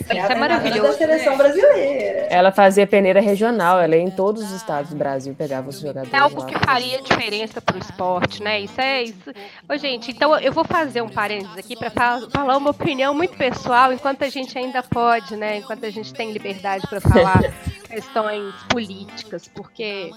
[0.00, 2.26] Isso é maravilhoso, da seleção brasileira.
[2.30, 6.12] Ela fazia peneira regional, ela ia em todos os estados do Brasil, pegava os jogadores.
[6.12, 6.46] É algo lá.
[6.46, 8.60] que faria diferença pro esporte, né?
[8.60, 9.30] Isso é isso.
[9.68, 13.92] Ô, gente, então eu vou fazer um parênteses aqui para falar uma opinião muito pessoal,
[13.92, 15.58] enquanto a gente ainda pode, né?
[15.58, 17.40] Enquanto a gente tem liberdade para falar
[17.94, 20.10] questões políticas, porque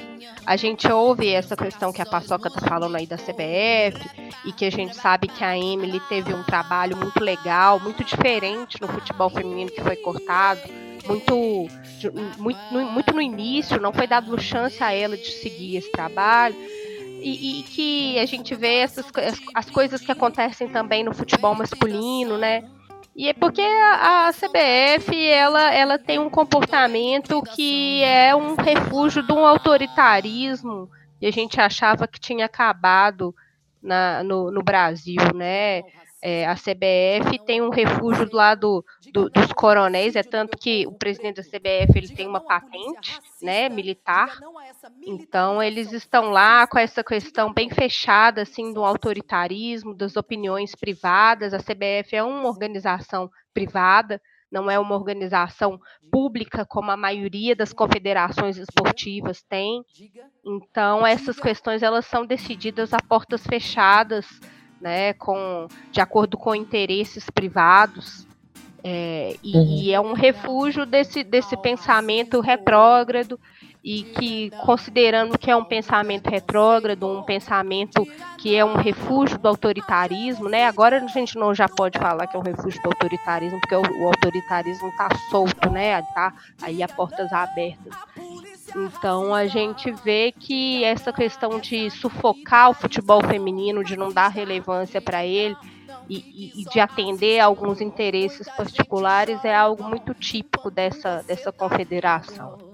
[0.46, 4.10] a gente ouve essa questão que a Paçoca tá falando aí da CBF
[4.46, 8.82] e que a gente sabe que a Emily teve um trabalho muito legal, muito diferente
[8.82, 10.62] no futebol feminino que foi cortado,
[11.06, 11.68] muito
[12.38, 16.56] muito, no, muito no início, não foi dado chance a ela de seguir esse trabalho.
[17.20, 21.56] E, e que a gente vê essas, as, as coisas que acontecem também no futebol
[21.56, 22.64] masculino, né?
[23.16, 29.24] E é porque a, a CBF ela, ela tem um comportamento que é um refúgio
[29.24, 30.88] de um autoritarismo
[31.20, 33.34] que a gente achava que tinha acabado
[33.82, 35.82] na, no, no Brasil, né?
[36.22, 40.94] É, a CBF tem um refúgio do lado do, dos coronéis, é tanto que o
[40.94, 44.40] presidente da CBF ele tem uma patente, né, militar.
[45.06, 51.54] Então eles estão lá com essa questão bem fechada, assim, do autoritarismo, das opiniões privadas.
[51.54, 54.20] A CBF é uma organização privada,
[54.52, 55.80] não é uma organização
[56.12, 59.84] pública como a maioria das confederações esportivas tem.
[60.44, 64.26] Então essas questões elas são decididas a portas fechadas
[64.82, 68.26] né, com, de acordo com interesses privados.
[68.84, 69.64] É, e, Uhum.
[69.66, 73.38] e é um refúgio desse, desse pensamento retrógrado
[73.84, 78.06] e que, considerando que é um pensamento retrógrado, um pensamento
[78.38, 80.66] que é um refúgio do autoritarismo, né?
[80.66, 84.04] Agora a gente não já pode falar que é um refúgio do autoritarismo, porque o,
[84.04, 86.02] o autoritarismo está solto, né?
[86.14, 87.94] Tá aí a portas abertas.
[88.78, 94.28] Então a gente vê que essa questão de sufocar o futebol feminino, de não dar
[94.30, 95.58] relevância para ele
[96.08, 102.67] e, e- de atender a alguns interesses particulares é algo muito típico dessa, dessa confederação.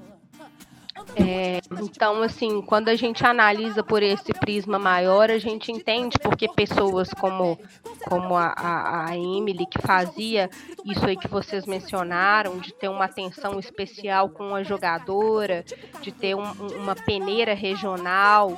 [1.15, 6.47] É, então, assim, quando a gente analisa por esse prisma maior, a gente entende porque
[6.47, 7.59] pessoas como,
[8.07, 10.49] como a, a, Emily, que fazia
[10.83, 15.63] isso aí que vocês mencionaram, de ter uma atenção especial com a jogadora,
[16.01, 18.53] de ter um- um- uma peneira regional,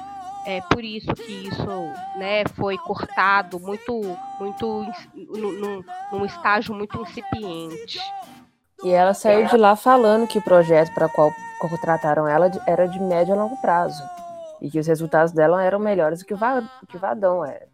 [0.45, 4.85] é por isso que isso né, foi cortado muito, muito
[5.15, 7.99] num, num- estágio muito incipiente.
[8.83, 11.31] E ela saiu de lá falando que o projeto para qual
[11.69, 14.03] contrataram ela era de médio a longo prazo.
[14.61, 17.67] E que os resultados dela eram melhores do que o, Va- que o Vadão era.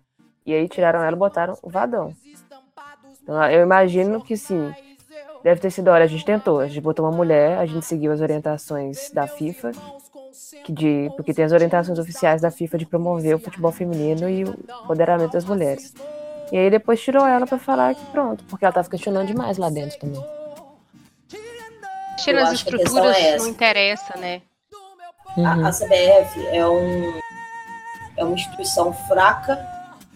[0.46, 2.14] E aí tiraram ela e botaram o Vadão.
[3.24, 4.74] Então eu imagino que sim.
[5.44, 8.12] Deve ter sido, olha, a gente tentou, a gente botou uma mulher, a gente seguiu
[8.12, 9.72] as orientações da FIFA,
[10.64, 14.44] que de, porque tem as orientações oficiais da FIFA de promover o futebol feminino e
[14.44, 15.94] o empoderamento das mulheres.
[16.52, 19.70] E aí depois tirou ela pra falar que pronto, porque ela tava questionando demais lá
[19.70, 20.41] dentro também.
[22.22, 24.44] Mexer nas estruturas é não interessa, né?
[25.36, 25.66] Uhum.
[25.66, 27.20] A, a CBF é, um,
[28.16, 29.60] é uma instituição fraca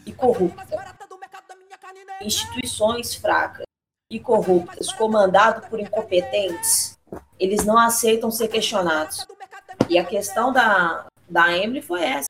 [0.05, 0.85] e corrupta.
[2.21, 3.65] Instituições fracas
[4.09, 6.99] e corruptas, comandado por incompetentes,
[7.39, 9.25] eles não aceitam ser questionados.
[9.89, 12.29] E a questão da, da Emily foi essa.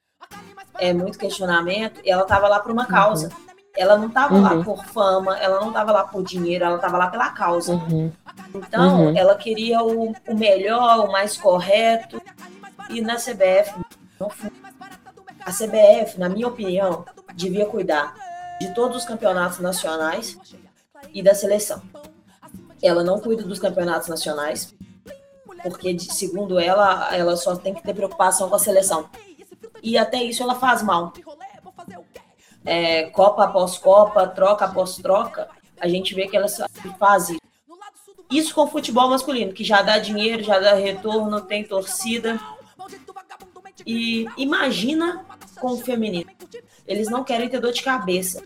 [0.77, 3.29] É muito questionamento e ela estava lá por uma causa.
[3.77, 4.63] Ela não estava lá Uhum.
[4.63, 7.73] por fama, ela não estava lá por dinheiro, ela estava lá pela causa.
[7.73, 8.11] Uhum.
[8.53, 9.17] Então, Uhum.
[9.17, 12.21] ela queria o, o melhor, o mais correto.
[12.89, 13.73] E na CBF,
[14.19, 14.51] não foi.
[15.45, 17.03] A CBF, na minha opinião,
[17.35, 18.15] devia cuidar
[18.59, 20.37] de todos os campeonatos nacionais
[21.13, 21.81] e da seleção.
[22.81, 24.73] Ela não cuida dos campeonatos nacionais,
[25.63, 29.09] porque, de- segundo ela, ela só tem que ter preocupação com a seleção.
[29.83, 31.11] E até isso ela faz mal.
[32.65, 35.47] É, Copa após Copa, troca após troca,
[35.79, 36.65] a gente vê que ela só
[36.99, 37.29] faz
[38.31, 38.53] isso.
[38.55, 42.39] Com o futebol masculino, que já dá dinheiro, já dá retorno, tem torcida.
[43.85, 45.25] E imagina
[45.59, 46.29] com o feminino.
[46.87, 48.43] Eles não querem ter dor de cabeça.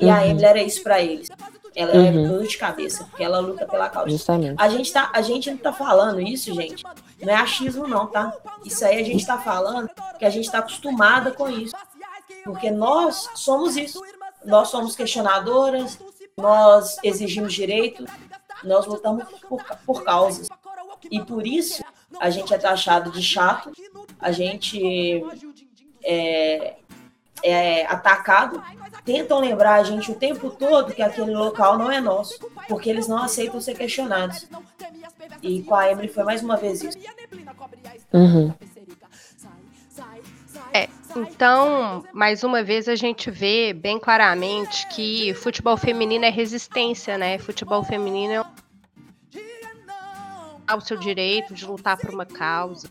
[0.00, 0.24] E a Uhum.
[0.30, 1.28] Emily era isso pra eles.
[1.74, 2.06] Ela Uhum.
[2.24, 4.10] é dor de cabeça, porque ela luta pela causa.
[4.10, 4.56] Justamente.
[4.60, 6.82] A gente, tá, a gente não tá falando isso, gente.
[7.20, 8.32] Não é achismo, não, tá?
[8.64, 11.74] Isso aí a gente tá falando que a gente tá acostumada com isso.
[12.44, 14.02] Porque nós somos isso.
[14.44, 15.98] Nós somos questionadoras,
[16.36, 18.04] nós exigimos direito,
[18.64, 20.48] nós lutamos por, por causas.
[21.10, 21.82] E por isso
[22.20, 23.72] a gente é taxado de chato,
[24.20, 25.24] a gente
[26.02, 26.76] é,
[27.42, 28.62] é atacado.
[29.04, 32.38] Tentam lembrar a gente o tempo todo que aquele local não é nosso,
[32.68, 34.48] porque eles não aceitam ser questionados.
[35.42, 36.98] E com a Emily foi mais uma vez isso.
[38.12, 38.52] Uhum.
[41.14, 47.38] Então, mais uma vez a gente vê bem claramente que futebol feminino é resistência, né?
[47.38, 48.44] Futebol feminino
[50.66, 52.90] é o seu direito de lutar por uma causa,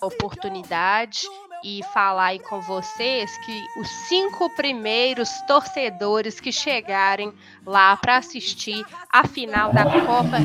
[0.00, 1.22] oportunidade
[1.64, 7.32] e falar aí com vocês que os cinco primeiros torcedores que chegarem
[7.66, 10.38] lá para assistir a final da Copa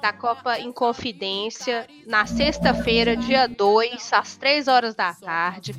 [0.00, 5.74] da Copa Inconfidência na sexta-feira, dia 2, às 3 horas da tarde.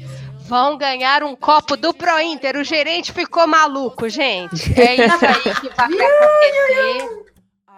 [0.47, 2.57] Vão ganhar um copo do Pro Inter.
[2.57, 4.79] O gerente ficou maluco, gente.
[4.79, 7.20] É isso aí que vai acontecer.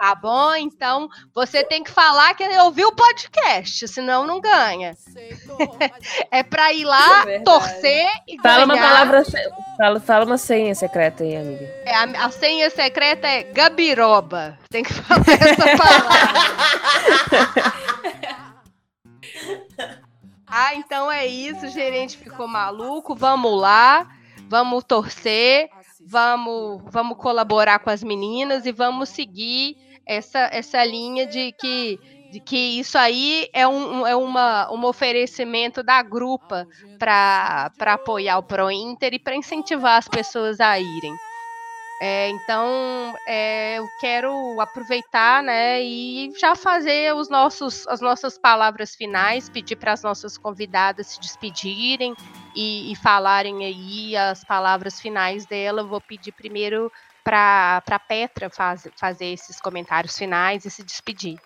[0.04, 0.54] Tá bom?
[0.56, 4.97] Então, você tem que falar que ouviu o podcast, senão não ganha.
[6.30, 7.45] é pra ir lá, Verdade.
[7.45, 8.89] torcer e Fala uma ganhar.
[8.89, 9.24] palavra.
[9.78, 11.64] Fala, fala uma senha secreta aí, amiga.
[11.86, 14.60] É, a, a senha secreta é Gabiroba.
[14.70, 17.74] Tem que falar essa palavra.
[20.45, 21.66] ah, então é isso.
[21.66, 23.16] O gerente ficou maluco.
[23.16, 24.06] Vamos lá.
[24.49, 25.70] Vamos torcer.
[26.06, 31.97] Vamos, vamos colaborar com as meninas e vamos seguir essa, essa linha de que,
[32.32, 38.43] de que isso aí é um, é uma, um oferecimento da grupa para apoiar o
[38.43, 41.16] Pro Inter e para incentivar as pessoas a irem.
[42.01, 48.93] É, então, é, eu quero aproveitar, né, e já fazer os nossos, as nossas palavras
[48.93, 52.14] finais, pedir para as nossas convidadas se despedirem
[52.54, 55.82] e, e falarem aí as palavras finais dela.
[55.82, 56.91] Eu Vou pedir primeiro
[57.24, 61.39] para a Petra faz- fazer esses comentários finais e se despedir.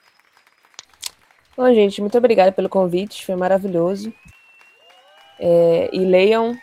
[1.56, 4.14] Bom, gente, muito obrigada pelo convite, foi maravilhoso.
[5.40, 6.58] É, e leiam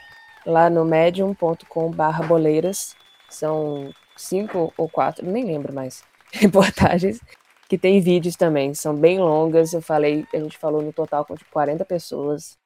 [0.47, 2.97] lá no medium.com.br boleiras.
[3.29, 7.21] São cinco ou quatro, nem lembro mais, reportagens,
[7.69, 9.73] que tem vídeos também, são bem longas.
[9.73, 12.57] Eu falei, a gente falou no total com tipo 40 pessoas.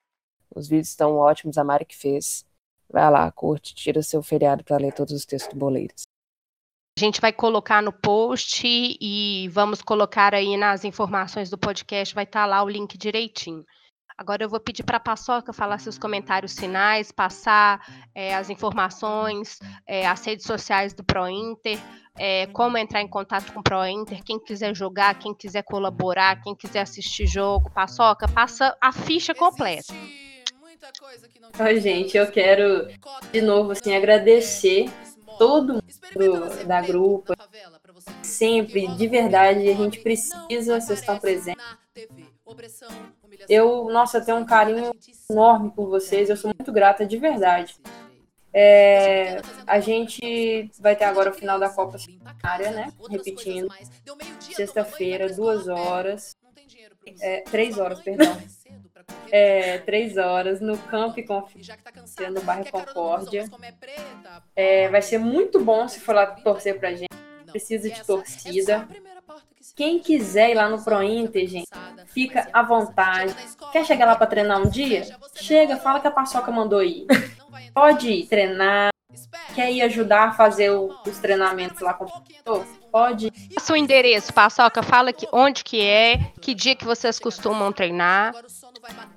[0.55, 2.44] Os vídeos estão ótimos, a Mari que fez.
[2.90, 6.03] Vai lá, curte, tira seu feriado para ler todos os textos do Boleiras.
[6.99, 12.24] A gente vai colocar no post e vamos colocar aí nas informações do podcast, vai
[12.24, 13.64] estar lá o link direitinho.
[14.18, 17.80] Agora eu vou pedir para a Paçoca falar seus comentários finais, passar
[18.12, 21.78] eh, as informações, eh, as redes sociais do ProInter,
[22.18, 26.57] eh, como entrar em contato com o ProInter, quem quiser jogar, quem quiser colaborar, quem
[26.57, 27.70] quiser assistir jogo.
[27.70, 29.94] Paçoca, passa a ficha completa.
[31.61, 32.88] Oi, gente, eu quero
[33.30, 34.90] de novo assim agradecer
[35.39, 37.34] todo mundo da grupo.
[38.22, 41.64] Sempre, de verdade, a gente precisa vocês estão presentes.
[43.49, 44.93] Eu, nossa, tenho um carinho
[45.30, 47.76] enorme por vocês, eu sou muito grata de verdade.
[48.53, 52.93] É, a gente vai ter agora o final da Copa Centenária, né?
[53.09, 53.68] Repetindo.
[54.41, 56.34] Sexta-feira, duas horas.
[57.20, 58.36] É, três horas, perdão.
[59.31, 63.45] É, três horas no Campo e Confidência, no bairro Concórdia.
[64.57, 67.09] É, vai ser muito bom se for lá torcer pra gente.
[67.51, 68.89] Precisa de torcida.
[69.77, 71.69] Quem quiser ir lá no Pro Inter, gente,
[72.07, 73.35] fica à vontade.
[73.71, 75.07] Quer chegar lá pra treinar um dia?
[75.37, 77.07] Chega, fala que a Paçoca mandou ir.
[77.73, 78.91] Pode ir treinar.
[79.55, 82.67] Quer ir ajudar a fazer o- os treinamentos lá com o professor?
[82.91, 83.31] Pode.
[83.55, 88.35] Passa o endereço, Paçoca, fala que, onde que é, que dia que vocês costumam treinar.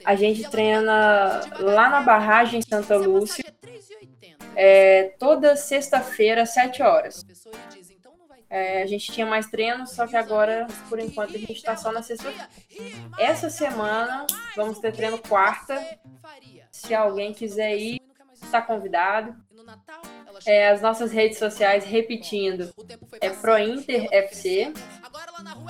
[0.04, 3.46] A gente treina lá na barragem Santa Lúcia,
[4.56, 7.26] é, toda sexta-feira, às 7 horas.
[8.50, 11.90] É, a gente tinha mais treinos, só que agora, por enquanto, a gente está só
[11.92, 12.50] na sexta-feira.
[13.18, 15.82] Essa semana, vamos ter treino quarta.
[16.70, 18.02] Se alguém quiser ir,
[18.34, 19.34] está convidado.
[20.46, 22.74] É, as nossas redes sociais, repetindo,
[23.22, 24.74] é ProInter FC.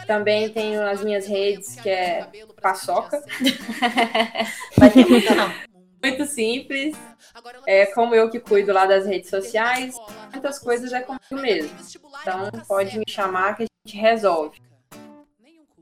[0.08, 2.28] Também tenho as minhas redes, que é
[2.62, 3.22] Paçoca.
[5.36, 5.54] Não.
[6.04, 6.96] Muito simples.
[7.68, 9.96] É como eu que cuido lá das redes sociais.
[10.32, 11.76] Muitas coisas é comigo mesmo.
[12.22, 14.60] Então pode me chamar que a gente resolve.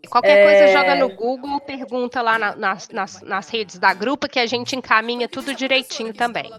[0.10, 0.44] Qualquer É.
[0.44, 4.46] coisa joga no Google, pergunta lá na- nas, nas, nas redes da grupo que a
[4.46, 6.50] gente encaminha tudo direitinho também.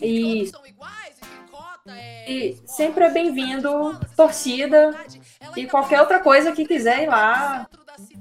[0.00, 0.52] Isso.
[2.28, 4.94] E sempre é bem-vindo, torcida
[5.56, 7.66] e qualquer outra coisa que quiser ir lá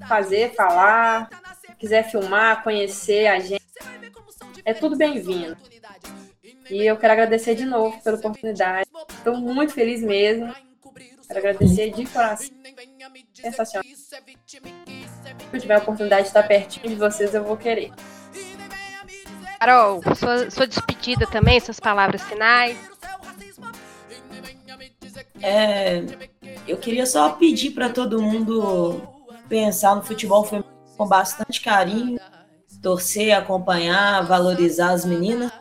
[0.07, 1.29] fazer, falar,
[1.77, 3.63] quiser filmar, conhecer a gente,
[4.65, 5.57] é tudo bem-vindo.
[6.69, 8.87] E eu quero agradecer de novo pela oportunidade.
[9.09, 10.53] Estou muito feliz mesmo.
[11.27, 12.49] Quero agradecer de coração.
[13.33, 13.83] Sensacional.
[14.45, 14.61] Se
[15.51, 17.91] eu tiver a oportunidade de estar pertinho de vocês, eu vou querer.
[19.59, 22.77] Carol, sua, sua despedida também, suas palavras finais.
[25.41, 26.03] É,
[26.67, 29.18] eu queria só pedir para todo mundo
[29.49, 32.19] pensar no futebol feminino com bastante carinho,
[32.81, 35.51] torcer, acompanhar, valorizar as meninas,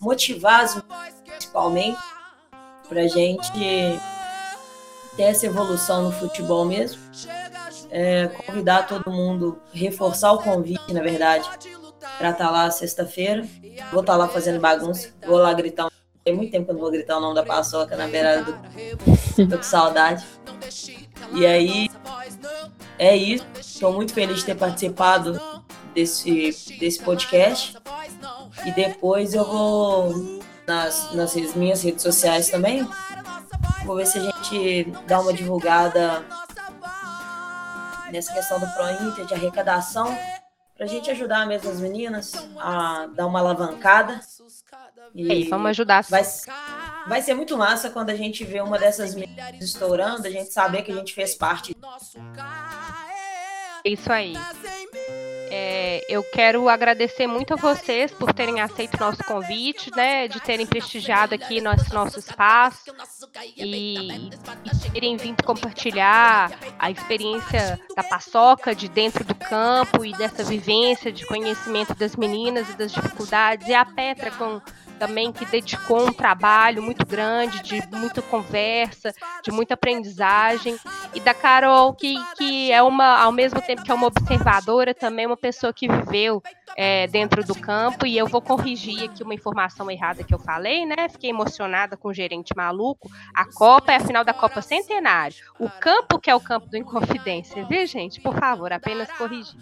[0.00, 1.98] motivar as meninas, principalmente,
[2.88, 3.98] para gente ter
[5.18, 7.00] essa evolução no futebol mesmo.
[7.90, 11.46] É, convidar todo mundo, reforçar o convite, na verdade,
[12.16, 13.46] para estar lá sexta-feira.
[13.90, 15.90] Vou estar lá fazendo bagunça, vou lá gritar.
[16.24, 19.48] Tem muito tempo que eu não vou gritar o nome da paçoca na beirada do
[19.48, 20.24] Tô com saudade.
[21.34, 21.88] E aí,
[23.02, 23.44] é isso.
[23.58, 25.40] Estou muito feliz de ter participado
[25.92, 27.76] desse, desse podcast.
[28.64, 32.86] E depois eu vou nas, nas minhas redes sociais também.
[33.84, 36.24] Vou ver se a gente dá uma divulgada
[38.12, 40.16] nessa questão do Pro Inter, de arrecadação,
[40.76, 44.20] pra gente ajudar mesmo as meninas a dar uma alavancada.
[45.14, 46.04] E Aí, vamos ajudar.
[46.08, 46.22] vai,
[47.06, 50.82] vai ser muito massa quando a gente vê uma dessas meninas estourando, a gente saber
[50.82, 51.76] que a gente fez parte.
[53.84, 54.34] É Isso aí.
[55.54, 60.26] É, eu quero agradecer muito a vocês por terem aceito o nosso convite, né?
[60.26, 62.90] De terem prestigiado aqui nosso, nosso espaço
[63.54, 70.42] e, e terem vindo compartilhar a experiência da paçoca de dentro do campo e dessa
[70.42, 73.68] vivência de conhecimento das meninas e das dificuldades.
[73.68, 74.58] E a Petra com
[75.02, 80.78] também que dedicou um trabalho muito grande, de muita conversa, de muita aprendizagem,
[81.12, 85.26] e da Carol, que, que é uma, ao mesmo tempo que é uma observadora, também
[85.26, 86.40] uma pessoa que viveu
[86.76, 90.86] é, dentro do campo, e eu vou corrigir aqui uma informação errada que eu falei,
[90.86, 91.08] né?
[91.10, 93.10] Fiquei emocionada com o gerente maluco.
[93.34, 95.34] A Copa é a final da Copa Centenário.
[95.58, 98.20] O campo que é o campo do Inconfidência, viu, gente?
[98.20, 99.58] Por favor, apenas corrigir.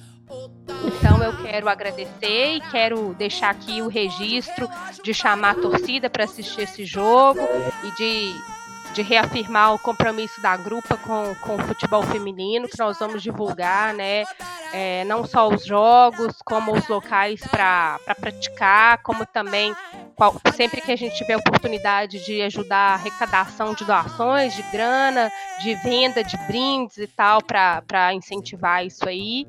[0.87, 4.69] Então eu quero agradecer e quero deixar aqui o registro
[5.03, 7.41] de chamar a torcida para assistir esse jogo
[7.85, 8.35] e de,
[8.95, 13.93] de reafirmar o compromisso da grupa com, com o futebol feminino, que nós vamos divulgar,
[13.95, 14.25] né?
[14.73, 19.75] É, não só os jogos, como os locais para pra praticar, como também
[20.15, 25.29] qual- sempre que a gente tiver oportunidade de ajudar a arrecadação de doações, de grana,
[25.61, 29.45] de venda de brindes e tal, para incentivar isso aí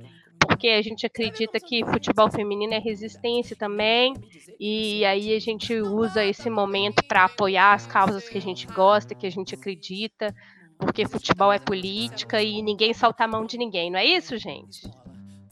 [0.47, 4.13] porque a gente acredita que futebol feminino é resistência também,
[4.59, 9.15] e aí a gente usa esse momento para apoiar as causas que a gente gosta,
[9.15, 10.33] que a gente acredita,
[10.77, 14.89] porque futebol é política e ninguém solta a mão de ninguém, não é isso, gente?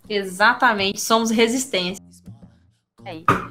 [0.07, 2.03] Exatamente, somos resistência.
[3.05, 3.49] É isso.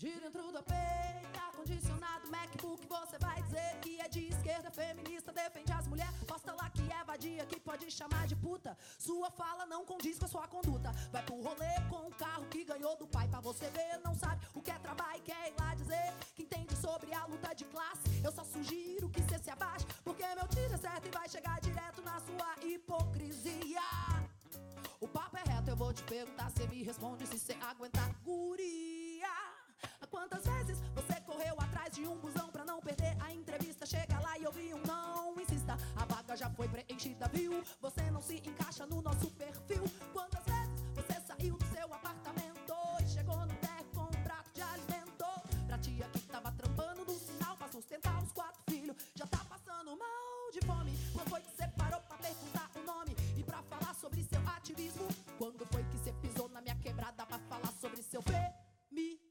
[0.00, 0.64] De dentro do
[1.46, 6.24] ar-condicionado, MacBook, você vai dizer que é de esquerda, feminista, defende as mulheres.
[6.26, 8.78] Posta lá que é vadia, que pode chamar de puta.
[8.98, 10.90] Sua fala não condiz com a sua conduta.
[11.12, 13.28] Vai pro rolê com o carro que ganhou do pai.
[13.28, 16.44] Pra você ver, não sabe o que é trabalho e quer ir lá dizer que
[16.44, 18.00] entende sobre a luta de classe.
[18.24, 21.60] Eu só sugiro que cê se abaixe, porque meu tiro é certo e vai chegar
[21.60, 23.82] direto na sua hipocrisia.
[24.98, 29.59] O papo é reto, eu vou te perguntar, cê me responde se cê aguentar guria.
[30.10, 33.86] Quantas vezes você correu atrás de um busão pra não perder a entrevista?
[33.86, 35.76] Chega lá e ouvir um não, insista.
[35.96, 37.62] A vaga já foi preenchida, viu?
[37.80, 39.84] Você não se encaixa no nosso perfil.
[40.12, 44.62] Quantas vezes você saiu do seu apartamento e chegou no térreo com um prato de
[44.62, 45.24] alimento?
[45.66, 48.96] Pra tia que tava trampando no sinal pra sustentar os quatro filhos.
[49.14, 50.92] Já tá passando mal de fome.
[51.12, 55.06] Quando foi que você parou pra perguntar o nome e pra falar sobre seu ativismo?
[55.38, 59.29] Quando foi que você pisou na minha quebrada pra falar sobre seu feminismo?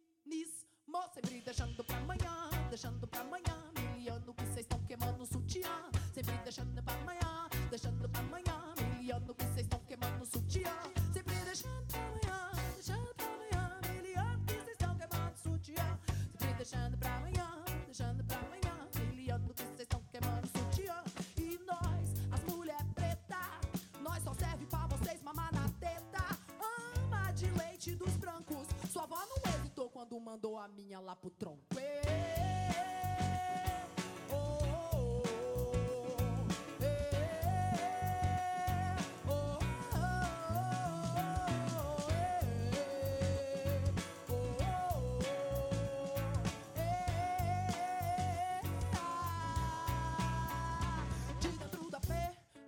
[1.14, 3.72] Sempre deixando pra amanhã, deixando pra amanhã.
[3.94, 5.70] Miliano que vocês estão queimando o sutiã.
[6.14, 8.74] Sempre deixando pra amanhã, deixando pra amanhã.
[8.96, 10.74] Miliano que vocês estão queimando o sutiã.
[11.14, 13.80] Sempre deixando pra amanhã, deixando pra amanhã.
[13.94, 16.00] Miliano que vocês estão queimando o sutiã.
[16.40, 17.29] Sempre deixando pra amanhã,
[30.08, 31.60] mandou a minha lá pro tronco.
[31.78, 32.02] Ê,
[34.32, 34.60] oh,
[34.93, 35.24] oh, oh,
[36.82, 36.86] ê,
[39.28, 39.60] oh, oh,
[41.76, 42.14] oh, ê,
[44.30, 45.20] oh, oh,
[46.78, 46.80] ê,
[48.95, 51.04] ah.
[51.39, 52.14] De dentro da P,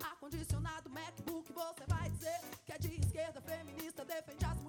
[0.04, 4.61] ar-condicionado, MacBook, você vai dizer que é de esquerda, feminista, defende as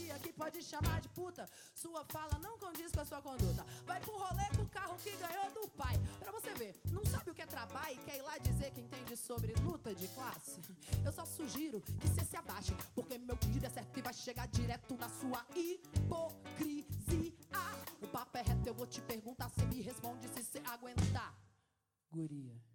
[0.00, 1.48] vadia, que pode chamar de puta.
[1.74, 3.64] Sua fala não condiz com a sua conduta.
[3.86, 5.94] Vai pro rolê com o carro que ganhou do pai.
[6.18, 8.80] Pra você ver, não sabe o que é trabalho e quer ir lá dizer que
[8.80, 10.60] entende sobre luta de classe?
[11.04, 14.46] Eu só sugiro que você se abaixe, porque meu tiro é certo e vai chegar
[14.48, 17.00] direto na sua hipocrisia.
[18.00, 21.34] O papo é reto, eu vou te perguntar, você me responde se você aguentar.
[22.10, 22.69] Guria.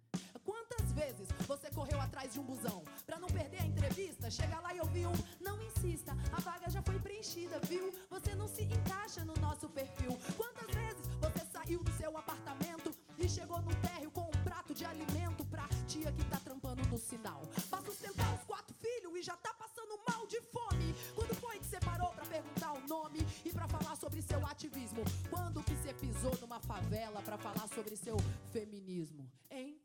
[2.06, 4.30] Atrás de um busão pra não perder a entrevista?
[4.30, 7.92] Chega lá e ouvir um não insista, a vaga já foi preenchida, viu?
[8.08, 10.16] Você não se encaixa no nosso perfil.
[10.36, 14.84] Quantas vezes você saiu do seu apartamento e chegou no térreo com um prato de
[14.84, 17.42] alimento pra tia que tá trampando no sinal?
[17.68, 20.94] Pra sustentar os quatro filhos e já tá passando mal de fome.
[21.14, 25.02] Quando foi que você parou pra perguntar o nome e pra falar sobre seu ativismo?
[25.28, 28.16] Quando que você pisou numa favela pra falar sobre seu
[28.50, 29.75] feminismo, hein?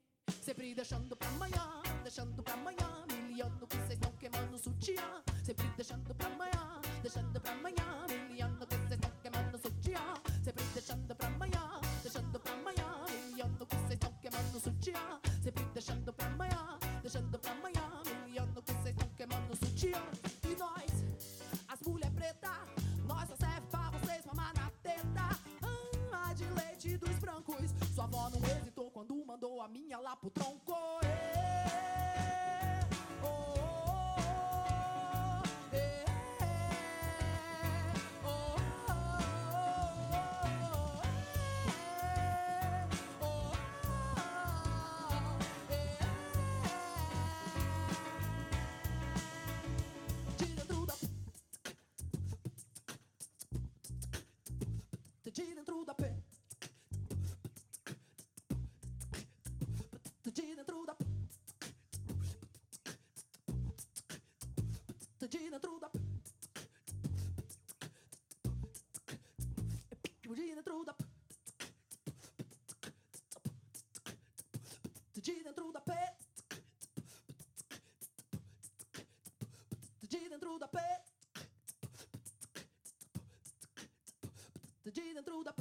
[0.41, 3.05] Sempre deixando pra amanhã, deixando pra amanhã.
[3.11, 5.21] Miliano que vocês estão queimando o sutiã.
[5.43, 6.40] Sempre deixando pra amanhã,
[29.61, 30.73] a minha lá pro tronco.
[31.03, 32.10] Ê,
[80.41, 81.03] dentro da pé.
[84.83, 85.53] De dentro da